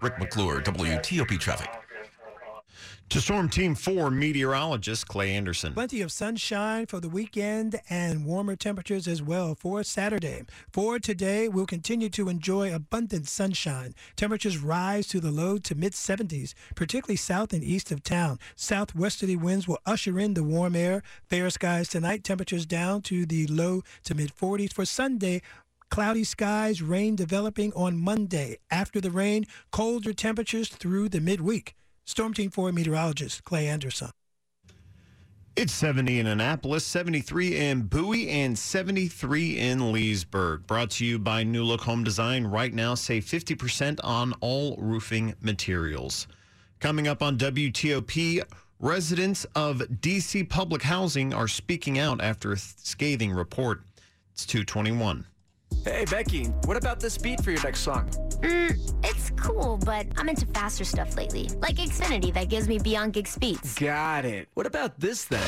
Rick 0.00 0.18
McClure, 0.18 0.60
WTOP 0.60 1.38
Traffic. 1.38 1.75
To 3.10 3.20
Storm 3.20 3.48
Team 3.48 3.76
4 3.76 4.10
meteorologist 4.10 5.06
Clay 5.06 5.34
Anderson. 5.36 5.72
Plenty 5.72 6.02
of 6.02 6.10
sunshine 6.10 6.86
for 6.86 6.98
the 6.98 7.08
weekend 7.08 7.80
and 7.88 8.26
warmer 8.26 8.56
temperatures 8.56 9.06
as 9.06 9.22
well 9.22 9.54
for 9.54 9.84
Saturday. 9.84 10.42
For 10.72 10.98
today, 10.98 11.48
we'll 11.48 11.66
continue 11.66 12.08
to 12.10 12.28
enjoy 12.28 12.74
abundant 12.74 13.28
sunshine. 13.28 13.94
Temperatures 14.16 14.58
rise 14.58 15.06
to 15.06 15.20
the 15.20 15.30
low 15.30 15.56
to 15.58 15.74
mid 15.76 15.92
70s, 15.92 16.52
particularly 16.74 17.16
south 17.16 17.52
and 17.52 17.62
east 17.62 17.92
of 17.92 18.02
town. 18.02 18.40
Southwesterly 18.56 19.36
winds 19.36 19.68
will 19.68 19.78
usher 19.86 20.18
in 20.18 20.34
the 20.34 20.42
warm 20.42 20.74
air. 20.74 21.04
Fair 21.28 21.48
skies 21.48 21.88
tonight, 21.88 22.24
temperatures 22.24 22.66
down 22.66 23.02
to 23.02 23.24
the 23.24 23.46
low 23.46 23.82
to 24.02 24.16
mid 24.16 24.34
40s. 24.34 24.72
For 24.72 24.84
Sunday, 24.84 25.42
Cloudy 25.90 26.24
skies, 26.24 26.82
rain 26.82 27.14
developing 27.14 27.72
on 27.74 27.98
Monday. 27.98 28.58
After 28.68 29.00
the 29.00 29.12
rain, 29.12 29.46
colder 29.70 30.12
temperatures 30.12 30.68
through 30.68 31.08
the 31.10 31.20
midweek. 31.20 31.76
Storm 32.08 32.32
Team 32.32 32.50
4 32.50 32.70
meteorologist 32.70 33.42
Clay 33.42 33.66
Anderson. 33.66 34.10
It's 35.56 35.72
70 35.72 36.20
in 36.20 36.28
Annapolis, 36.28 36.84
73 36.84 37.56
in 37.56 37.82
Bowie, 37.82 38.28
and 38.28 38.56
73 38.56 39.58
in 39.58 39.90
Leesburg. 39.90 40.68
Brought 40.68 40.90
to 40.92 41.04
you 41.04 41.18
by 41.18 41.42
New 41.42 41.64
Look 41.64 41.80
Home 41.80 42.04
Design. 42.04 42.46
Right 42.46 42.72
now, 42.72 42.94
save 42.94 43.24
50% 43.24 43.98
on 44.04 44.34
all 44.40 44.76
roofing 44.76 45.34
materials. 45.40 46.28
Coming 46.78 47.08
up 47.08 47.22
on 47.22 47.38
WTOP, 47.38 48.42
residents 48.78 49.44
of 49.56 50.00
D.C. 50.00 50.44
public 50.44 50.82
housing 50.82 51.34
are 51.34 51.48
speaking 51.48 51.98
out 51.98 52.20
after 52.20 52.52
a 52.52 52.56
scathing 52.56 53.32
report. 53.32 53.82
It's 54.32 54.46
221. 54.46 55.26
Hey, 55.84 56.04
Becky, 56.04 56.46
what 56.64 56.76
about 56.76 57.00
this 57.00 57.16
beat 57.16 57.42
for 57.42 57.50
your 57.50 57.62
next 57.62 57.80
song? 57.80 58.08
Mm, 58.42 58.76
it's 59.04 59.30
cool, 59.36 59.78
but 59.84 60.06
I'm 60.16 60.28
into 60.28 60.46
faster 60.46 60.84
stuff 60.84 61.16
lately, 61.16 61.48
like 61.60 61.76
Xfinity 61.76 62.34
that 62.34 62.48
gives 62.48 62.68
me 62.68 62.78
beyond 62.78 63.12
gig 63.12 63.26
speeds. 63.28 63.74
Got 63.78 64.24
it. 64.24 64.48
What 64.54 64.66
about 64.66 64.98
this 64.98 65.24
then? 65.24 65.40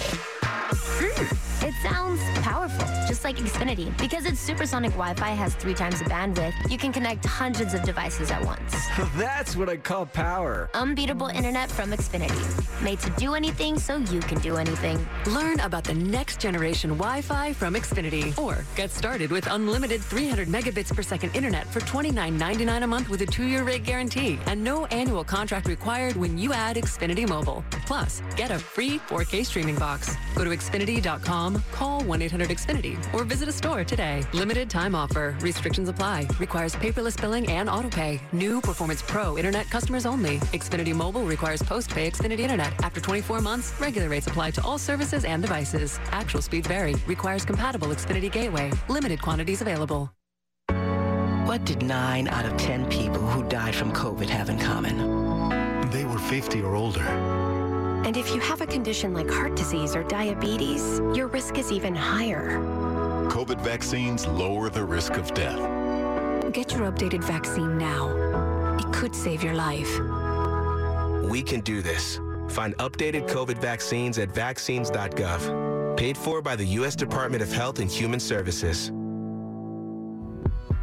Mm, 0.70 1.66
it 1.68 1.74
sounds 1.82 2.20
powerful, 2.40 2.86
just 3.06 3.24
like 3.24 3.36
Xfinity. 3.36 3.96
Because 3.98 4.26
its 4.26 4.38
supersonic 4.40 4.90
Wi 4.92 5.14
Fi 5.14 5.30
has 5.30 5.54
three 5.54 5.74
times 5.74 5.98
the 5.98 6.04
bandwidth, 6.06 6.54
you 6.70 6.78
can 6.78 6.92
connect 6.92 7.24
hundreds 7.24 7.74
of 7.74 7.82
devices 7.82 8.30
at 8.30 8.44
once. 8.44 8.74
That's 9.16 9.56
what 9.56 9.68
I 9.68 9.76
call 9.76 10.06
power. 10.06 10.70
Unbeatable 10.74 11.28
internet 11.28 11.70
from 11.70 11.90
Xfinity. 11.90 12.82
Made 12.82 13.00
to 13.00 13.10
do 13.10 13.34
anything 13.34 13.78
so 13.78 13.96
you 13.96 14.20
can 14.20 14.38
do 14.38 14.56
anything. 14.56 15.04
Learn 15.26 15.60
about 15.60 15.84
the 15.84 15.94
next 15.94 16.40
generation 16.40 16.90
Wi 16.90 17.22
Fi 17.22 17.52
from 17.52 17.74
Xfinity. 17.74 18.36
Or 18.38 18.64
get 18.76 18.90
started 18.90 19.30
with 19.30 19.46
unlimited 19.50 20.00
300 20.08 20.48
megabits 20.48 20.94
per 20.94 21.02
second 21.02 21.30
internet 21.34 21.66
for 21.66 21.80
$29.99 21.80 22.82
a 22.82 22.86
month 22.86 23.08
with 23.10 23.20
a 23.22 23.26
two 23.26 23.44
year 23.44 23.62
rate 23.62 23.84
guarantee 23.84 24.38
and 24.46 24.62
no 24.62 24.86
annual 24.86 25.22
contract 25.22 25.68
required 25.68 26.16
when 26.16 26.38
you 26.38 26.52
add 26.52 26.76
Xfinity 26.76 27.28
Mobile. 27.28 27.62
Plus, 27.86 28.22
get 28.34 28.50
a 28.50 28.58
free 28.58 28.98
4K 28.98 29.44
streaming 29.44 29.76
box. 29.76 30.16
Go 30.34 30.44
to 30.44 30.50
Xfinity.com, 30.50 31.62
call 31.72 32.02
1 32.04 32.22
800 32.22 32.48
Xfinity, 32.48 33.14
or 33.14 33.24
visit 33.24 33.48
a 33.48 33.52
store 33.52 33.84
today. 33.84 34.24
Limited 34.32 34.70
time 34.70 34.94
offer. 34.94 35.36
Restrictions 35.40 35.88
apply. 35.88 36.26
Requires 36.38 36.74
paperless 36.74 37.20
billing 37.20 37.48
and 37.48 37.68
auto 37.68 37.90
pay. 37.90 38.20
New 38.32 38.60
Performance 38.60 39.02
Pro 39.02 39.36
Internet 39.36 39.68
customers 39.70 40.06
only. 40.06 40.38
Xfinity 40.52 40.94
Mobile 40.94 41.24
requires 41.24 41.62
post 41.62 41.90
pay 41.90 42.10
Xfinity 42.10 42.40
Internet. 42.40 42.72
After 42.82 43.00
24 43.00 43.40
months, 43.40 43.78
regular 43.80 44.08
rates 44.08 44.26
apply 44.26 44.52
to 44.52 44.62
all 44.62 44.78
services 44.78 45.24
and 45.24 45.42
devices. 45.42 46.00
Actual 46.12 46.40
speeds 46.40 46.66
vary. 46.68 46.94
Requires 47.06 47.44
compatible 47.44 47.88
Xfinity 47.88 48.30
Gateway. 48.32 48.70
Limited 48.88 49.20
quantities 49.20 49.60
available. 49.60 49.97
What 51.48 51.64
did 51.64 51.82
9 51.82 52.28
out 52.28 52.44
of 52.44 52.58
10 52.58 52.90
people 52.90 53.22
who 53.22 53.42
died 53.48 53.74
from 53.74 53.90
COVID 53.90 54.28
have 54.28 54.50
in 54.50 54.58
common? 54.58 55.88
They 55.90 56.04
were 56.04 56.18
50 56.18 56.60
or 56.60 56.74
older. 56.74 57.00
And 57.00 58.18
if 58.18 58.34
you 58.34 58.40
have 58.40 58.60
a 58.60 58.66
condition 58.66 59.14
like 59.14 59.30
heart 59.30 59.56
disease 59.56 59.96
or 59.96 60.02
diabetes, 60.02 61.00
your 61.14 61.26
risk 61.28 61.56
is 61.56 61.72
even 61.72 61.94
higher. 61.94 62.58
COVID 63.30 63.62
vaccines 63.62 64.26
lower 64.26 64.68
the 64.68 64.84
risk 64.84 65.14
of 65.14 65.32
death. 65.32 65.56
Get 66.52 66.72
your 66.72 66.82
updated 66.82 67.24
vaccine 67.24 67.78
now. 67.78 68.76
It 68.78 68.92
could 68.92 69.14
save 69.14 69.42
your 69.42 69.54
life. 69.54 69.90
We 71.30 71.42
can 71.42 71.60
do 71.62 71.80
this. 71.80 72.20
Find 72.48 72.76
updated 72.76 73.26
COVID 73.26 73.56
vaccines 73.56 74.18
at 74.18 74.30
vaccines.gov. 74.32 75.96
Paid 75.96 76.18
for 76.18 76.42
by 76.42 76.56
the 76.56 76.66
U.S. 76.66 76.94
Department 76.94 77.42
of 77.42 77.50
Health 77.50 77.78
and 77.78 77.90
Human 77.90 78.20
Services. 78.20 78.92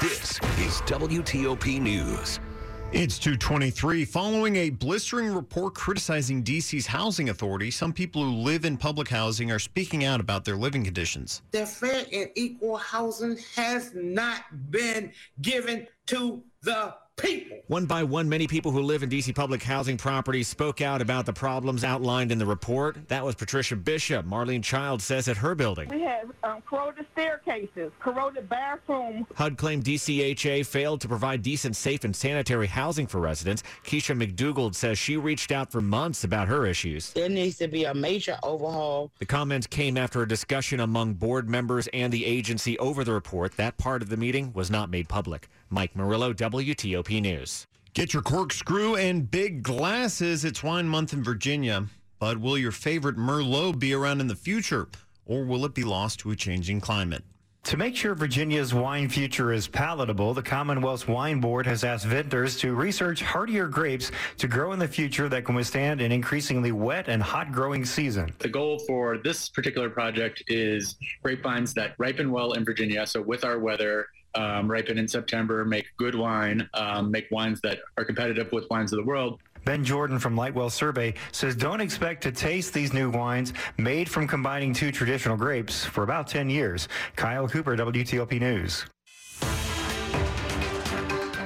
This 0.00 0.40
is 0.56 0.80
WTOP 0.86 1.78
News. 1.78 2.40
It's 2.90 3.18
223. 3.18 4.06
Following 4.06 4.56
a 4.56 4.70
blistering 4.70 5.30
report 5.34 5.74
criticizing 5.74 6.42
DC's 6.42 6.86
housing 6.86 7.28
authority, 7.28 7.70
some 7.70 7.92
people 7.92 8.24
who 8.24 8.30
live 8.30 8.64
in 8.64 8.78
public 8.78 9.10
housing 9.10 9.52
are 9.52 9.58
speaking 9.58 10.06
out 10.06 10.18
about 10.18 10.46
their 10.46 10.56
living 10.56 10.84
conditions. 10.84 11.42
That 11.50 11.68
fair 11.68 12.06
and 12.14 12.30
equal 12.34 12.78
housing 12.78 13.36
has 13.54 13.90
not 13.94 14.44
been 14.70 15.12
given 15.42 15.86
to 16.06 16.42
the 16.62 16.94
people. 17.20 17.58
One 17.66 17.86
by 17.86 18.02
one, 18.02 18.28
many 18.28 18.48
people 18.48 18.72
who 18.72 18.80
live 18.80 19.04
in 19.04 19.08
D.C. 19.08 19.32
public 19.32 19.62
housing 19.62 19.96
properties 19.96 20.48
spoke 20.48 20.80
out 20.80 21.00
about 21.00 21.24
the 21.24 21.32
problems 21.32 21.84
outlined 21.84 22.32
in 22.32 22.38
the 22.38 22.46
report. 22.46 23.08
That 23.08 23.24
was 23.24 23.36
Patricia 23.36 23.76
Bishop. 23.76 24.26
Marlene 24.26 24.64
Child 24.64 25.00
says 25.00 25.28
at 25.28 25.36
her 25.36 25.54
building. 25.54 25.88
We 25.88 26.00
have 26.02 26.32
um, 26.42 26.62
corroded 26.62 27.06
staircases, 27.12 27.92
corroded 28.00 28.48
bathrooms. 28.48 29.26
HUD 29.36 29.56
claimed 29.56 29.84
DCHA 29.84 30.66
failed 30.66 31.00
to 31.02 31.08
provide 31.08 31.42
decent, 31.42 31.76
safe, 31.76 32.02
and 32.02 32.14
sanitary 32.14 32.66
housing 32.66 33.06
for 33.06 33.20
residents. 33.20 33.62
Keisha 33.84 34.20
McDougald 34.20 34.74
says 34.74 34.98
she 34.98 35.16
reached 35.16 35.52
out 35.52 35.70
for 35.70 35.80
months 35.80 36.24
about 36.24 36.48
her 36.48 36.66
issues. 36.66 37.12
There 37.12 37.28
needs 37.28 37.58
to 37.58 37.68
be 37.68 37.84
a 37.84 37.94
major 37.94 38.36
overhaul. 38.42 39.12
The 39.18 39.26
comments 39.26 39.68
came 39.68 39.96
after 39.96 40.22
a 40.22 40.28
discussion 40.28 40.80
among 40.80 41.14
board 41.14 41.48
members 41.48 41.88
and 41.92 42.12
the 42.12 42.24
agency 42.24 42.78
over 42.78 43.04
the 43.04 43.12
report. 43.12 43.56
That 43.56 43.78
part 43.78 44.02
of 44.02 44.08
the 44.08 44.16
meeting 44.16 44.52
was 44.52 44.70
not 44.70 44.90
made 44.90 45.08
public. 45.08 45.48
Mike 45.70 45.94
Murillo, 45.94 46.32
WTOP 46.32 47.22
News. 47.22 47.66
Get 47.94 48.12
your 48.12 48.22
corkscrew 48.22 48.96
and 48.96 49.30
big 49.30 49.62
glasses. 49.62 50.44
It's 50.44 50.62
wine 50.64 50.88
month 50.88 51.12
in 51.12 51.22
Virginia. 51.22 51.86
But 52.18 52.40
will 52.40 52.58
your 52.58 52.72
favorite 52.72 53.16
Merlot 53.16 53.78
be 53.78 53.94
around 53.94 54.20
in 54.20 54.26
the 54.26 54.34
future, 54.34 54.88
or 55.26 55.44
will 55.44 55.64
it 55.64 55.74
be 55.74 55.84
lost 55.84 56.18
to 56.20 56.32
a 56.32 56.36
changing 56.36 56.80
climate? 56.80 57.24
To 57.64 57.76
make 57.76 57.94
sure 57.94 58.14
Virginia's 58.14 58.74
wine 58.74 59.08
future 59.08 59.52
is 59.52 59.68
palatable, 59.68 60.34
the 60.34 60.42
Commonwealth's 60.42 61.06
Wine 61.06 61.40
Board 61.40 61.66
has 61.66 61.84
asked 61.84 62.06
vendors 62.06 62.56
to 62.58 62.74
research 62.74 63.22
hardier 63.22 63.68
grapes 63.68 64.10
to 64.38 64.48
grow 64.48 64.72
in 64.72 64.78
the 64.78 64.88
future 64.88 65.28
that 65.28 65.44
can 65.44 65.54
withstand 65.54 66.00
an 66.00 66.10
increasingly 66.10 66.72
wet 66.72 67.08
and 67.08 67.22
hot 67.22 67.52
growing 67.52 67.84
season. 67.84 68.34
The 68.38 68.48
goal 68.48 68.78
for 68.88 69.18
this 69.18 69.50
particular 69.50 69.90
project 69.90 70.42
is 70.48 70.96
grapevines 71.22 71.74
that 71.74 71.94
ripen 71.98 72.32
well 72.32 72.52
in 72.52 72.64
Virginia. 72.64 73.06
So, 73.06 73.20
with 73.20 73.44
our 73.44 73.58
weather, 73.58 74.06
um, 74.34 74.70
ripen 74.70 74.98
in 74.98 75.08
September, 75.08 75.64
make 75.64 75.86
good 75.96 76.14
wine, 76.14 76.68
um, 76.74 77.10
make 77.10 77.26
wines 77.30 77.60
that 77.62 77.80
are 77.96 78.04
competitive 78.04 78.50
with 78.52 78.68
wines 78.70 78.92
of 78.92 78.98
the 78.98 79.04
world. 79.04 79.40
Ben 79.64 79.84
Jordan 79.84 80.18
from 80.18 80.36
Lightwell 80.36 80.70
Survey 80.70 81.14
says 81.32 81.54
don't 81.54 81.80
expect 81.80 82.22
to 82.22 82.32
taste 82.32 82.72
these 82.72 82.92
new 82.92 83.10
wines 83.10 83.52
made 83.76 84.08
from 84.08 84.26
combining 84.26 84.72
two 84.72 84.90
traditional 84.90 85.36
grapes 85.36 85.84
for 85.84 86.02
about 86.02 86.26
10 86.26 86.48
years. 86.48 86.88
Kyle 87.16 87.46
Cooper, 87.48 87.76
WTOP 87.76 88.40
News. 88.40 88.86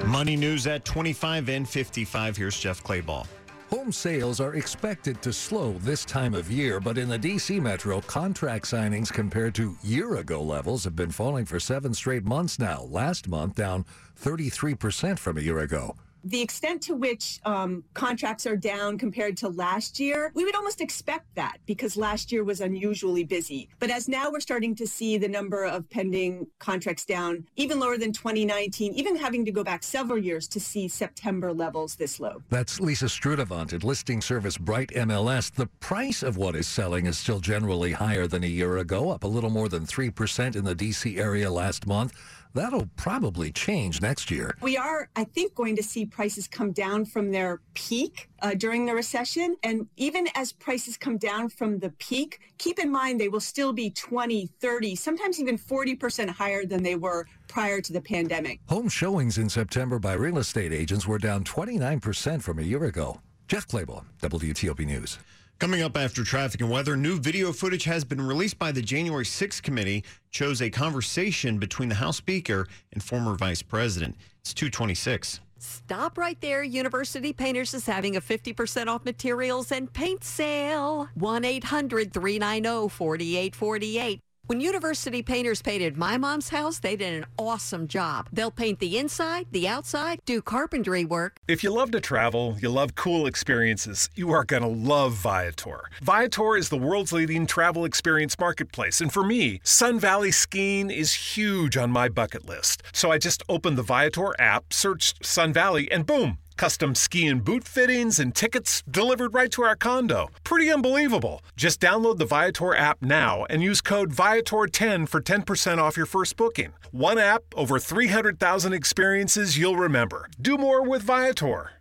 Money 0.05 0.35
news 0.35 0.67
at 0.67 0.85
25 0.85 1.49
and 1.49 1.67
55. 1.67 2.37
Here's 2.37 2.59
Jeff 2.59 2.83
Clabaugh. 2.83 3.25
Home 3.71 3.91
sales 3.91 4.39
are 4.39 4.53
expected 4.55 5.21
to 5.23 5.33
slow 5.33 5.73
this 5.79 6.05
time 6.05 6.35
of 6.35 6.51
year, 6.51 6.79
but 6.79 6.99
in 6.99 7.09
the 7.09 7.17
D.C. 7.17 7.59
metro, 7.59 7.99
contract 8.01 8.65
signings 8.65 9.11
compared 9.11 9.55
to 9.55 9.75
year 9.81 10.17
ago 10.17 10.41
levels 10.41 10.83
have 10.83 10.95
been 10.95 11.11
falling 11.11 11.45
for 11.45 11.59
seven 11.59 11.93
straight 11.93 12.25
months 12.25 12.59
now. 12.59 12.83
Last 12.83 13.27
month, 13.27 13.55
down 13.55 13.85
33% 14.21 15.17
from 15.17 15.37
a 15.37 15.41
year 15.41 15.59
ago 15.59 15.95
the 16.25 16.41
extent 16.41 16.81
to 16.81 16.95
which 16.95 17.39
um, 17.45 17.83
contracts 17.93 18.47
are 18.47 18.57
down 18.57 18.97
compared 18.97 19.37
to 19.37 19.47
last 19.49 19.99
year, 19.99 20.31
we 20.33 20.43
would 20.43 20.55
almost 20.55 20.81
expect 20.81 21.33
that 21.35 21.57
because 21.67 21.95
last 21.95 22.31
year 22.31 22.43
was 22.43 22.61
unusually 22.61 23.23
busy. 23.23 23.69
But 23.77 23.91
as 23.91 24.07
now 24.07 24.31
we're 24.31 24.39
starting 24.39 24.73
to 24.75 24.87
see 24.87 25.17
the 25.17 25.27
number 25.27 25.63
of 25.63 25.87
pending 25.89 26.47
contracts 26.57 27.05
down 27.05 27.45
even 27.57 27.79
lower 27.79 27.97
than 27.97 28.11
2019, 28.11 28.93
even 28.93 29.15
having 29.15 29.45
to 29.45 29.51
go 29.51 29.63
back 29.63 29.83
several 29.83 30.17
years 30.17 30.47
to 30.47 30.59
see 30.59 30.87
September 30.87 31.53
levels 31.53 31.95
this 31.95 32.19
low. 32.19 32.41
That's 32.49 32.79
Lisa 32.79 33.07
Sturtevant 33.07 33.71
at 33.71 33.83
listing 33.83 34.19
service 34.19 34.57
Bright 34.57 34.89
MLS. 34.89 35.51
The 35.51 35.67
price 35.79 36.23
of 36.23 36.37
what 36.37 36.55
is 36.55 36.67
selling 36.67 37.05
is 37.05 37.19
still 37.19 37.39
generally 37.39 37.91
higher 37.91 38.25
than 38.25 38.43
a 38.43 38.47
year 38.47 38.77
ago, 38.77 39.11
up 39.11 39.23
a 39.23 39.27
little 39.27 39.51
more 39.51 39.69
than 39.69 39.85
3% 39.85 40.55
in 40.55 40.63
the 40.63 40.73
D.C. 40.73 41.17
area 41.17 41.51
last 41.51 41.85
month. 41.85 42.13
That'll 42.55 42.89
probably 42.95 43.51
change 43.51 44.01
next 44.01 44.31
year. 44.31 44.55
We 44.61 44.77
are, 44.77 45.09
I 45.17 45.25
think, 45.25 45.53
going 45.55 45.75
to 45.75 45.83
see 45.83 46.05
prices 46.05 46.47
come 46.47 46.71
down 46.71 47.03
from 47.03 47.29
their 47.29 47.59
peak 47.73 48.29
uh, 48.41 48.53
during 48.53 48.85
the 48.85 48.95
recession. 48.95 49.57
And 49.61 49.87
even 49.97 50.29
as 50.35 50.53
prices 50.53 50.95
come 50.95 51.17
down 51.17 51.49
from 51.49 51.79
the 51.79 51.89
peak, 51.99 52.39
keep 52.57 52.79
in 52.79 52.89
mind 52.89 53.19
they 53.19 53.27
will 53.27 53.41
still 53.41 53.73
be 53.73 53.89
20, 53.89 54.47
30, 54.61 54.95
sometimes 54.95 55.41
even 55.41 55.57
40% 55.57 56.29
higher 56.29 56.65
than 56.65 56.81
they 56.81 56.95
were 56.95 57.27
prior 57.49 57.81
to 57.81 57.91
the 57.91 58.01
pandemic. 58.01 58.61
Home 58.69 58.87
showings 58.87 59.37
in 59.37 59.49
September 59.49 59.99
by 59.99 60.13
real 60.13 60.37
estate 60.37 60.71
agents 60.71 61.05
were 61.05 61.19
down 61.19 61.43
29% 61.43 62.41
from 62.41 62.59
a 62.59 62.63
year 62.63 62.85
ago. 62.85 63.19
Jeff 63.49 63.67
Clabaugh, 63.67 64.05
WTOP 64.21 64.85
News. 64.85 65.19
Coming 65.57 65.81
up 65.81 65.95
after 65.95 66.25
traffic 66.25 66.59
and 66.59 66.69
weather, 66.69 66.97
new 66.97 67.17
video 67.17 67.53
footage 67.53 67.85
has 67.85 68.03
been 68.03 68.19
released 68.19 68.59
by 68.59 68.73
the 68.73 68.81
January 68.81 69.23
6th 69.23 69.61
committee, 69.61 70.03
shows 70.29 70.61
a 70.61 70.69
conversation 70.69 71.59
between 71.59 71.87
the 71.87 71.95
House 71.95 72.17
Speaker 72.17 72.67
and 72.91 73.01
former 73.01 73.35
Vice 73.35 73.61
President. 73.61 74.17
It's 74.41 74.53
226. 74.53 75.39
Stop 75.57 76.17
right 76.17 76.39
there. 76.41 76.61
University 76.61 77.31
Painters 77.31 77.73
is 77.73 77.85
having 77.85 78.17
a 78.17 78.21
50% 78.21 78.87
off 78.87 79.05
materials 79.05 79.71
and 79.71 79.91
paint 79.91 80.25
sale. 80.25 81.07
1 81.13 81.45
800 81.45 82.13
390 82.13 82.89
4848. 82.89 84.19
When 84.47 84.61
University 84.61 85.23
Painters 85.23 85.63
painted 85.63 85.97
my 85.97 86.17
mom's 86.17 86.49
house, 86.49 86.77
they 86.77 86.95
did 86.95 87.15
an 87.15 87.25
awesome 87.39 87.87
job. 87.87 88.29
They'll 88.31 88.51
paint 88.51 88.77
the 88.77 88.99
inside, 88.99 89.47
the 89.49 89.67
outside, 89.67 90.19
do 90.27 90.39
carpentry 90.39 91.03
work. 91.03 91.37
If 91.47 91.63
you 91.63 91.71
love 91.71 91.89
to 91.91 91.99
travel, 91.99 92.55
you 92.61 92.69
love 92.69 92.93
cool 92.93 93.25
experiences, 93.25 94.07
you 94.13 94.29
are 94.29 94.43
going 94.43 94.61
to 94.61 94.69
love 94.69 95.13
Viator. 95.13 95.89
Viator 96.03 96.57
is 96.57 96.69
the 96.69 96.77
world's 96.77 97.11
leading 97.11 97.47
travel 97.47 97.85
experience 97.85 98.37
marketplace, 98.37 99.01
and 99.01 99.11
for 99.11 99.23
me, 99.23 99.61
Sun 99.63 99.99
Valley 99.99 100.31
skiing 100.31 100.91
is 100.91 101.11
huge 101.11 101.75
on 101.75 101.89
my 101.89 102.07
bucket 102.07 102.45
list. 102.45 102.83
So 102.93 103.11
I 103.11 103.17
just 103.17 103.41
opened 103.49 103.79
the 103.79 103.81
Viator 103.81 104.39
app, 104.39 104.73
searched 104.73 105.25
Sun 105.25 105.53
Valley, 105.53 105.91
and 105.91 106.05
boom! 106.05 106.37
Custom 106.57 106.95
ski 106.95 107.27
and 107.27 107.43
boot 107.43 107.63
fittings 107.63 108.19
and 108.19 108.33
tickets 108.33 108.81
delivered 108.89 109.33
right 109.33 109.51
to 109.51 109.63
our 109.63 109.75
condo. 109.75 110.29
Pretty 110.43 110.71
unbelievable. 110.71 111.41
Just 111.55 111.79
download 111.79 112.17
the 112.17 112.25
Viator 112.25 112.75
app 112.75 113.01
now 113.01 113.45
and 113.49 113.61
use 113.61 113.81
code 113.81 114.11
Viator10 114.11 115.07
for 115.07 115.21
10% 115.21 115.77
off 115.77 115.97
your 115.97 116.05
first 116.05 116.37
booking. 116.37 116.73
One 116.91 117.17
app, 117.17 117.43
over 117.55 117.77
300,000 117.77 118.73
experiences 118.73 119.57
you'll 119.57 119.77
remember. 119.77 120.27
Do 120.41 120.57
more 120.57 120.83
with 120.83 121.03
Viator. 121.03 121.74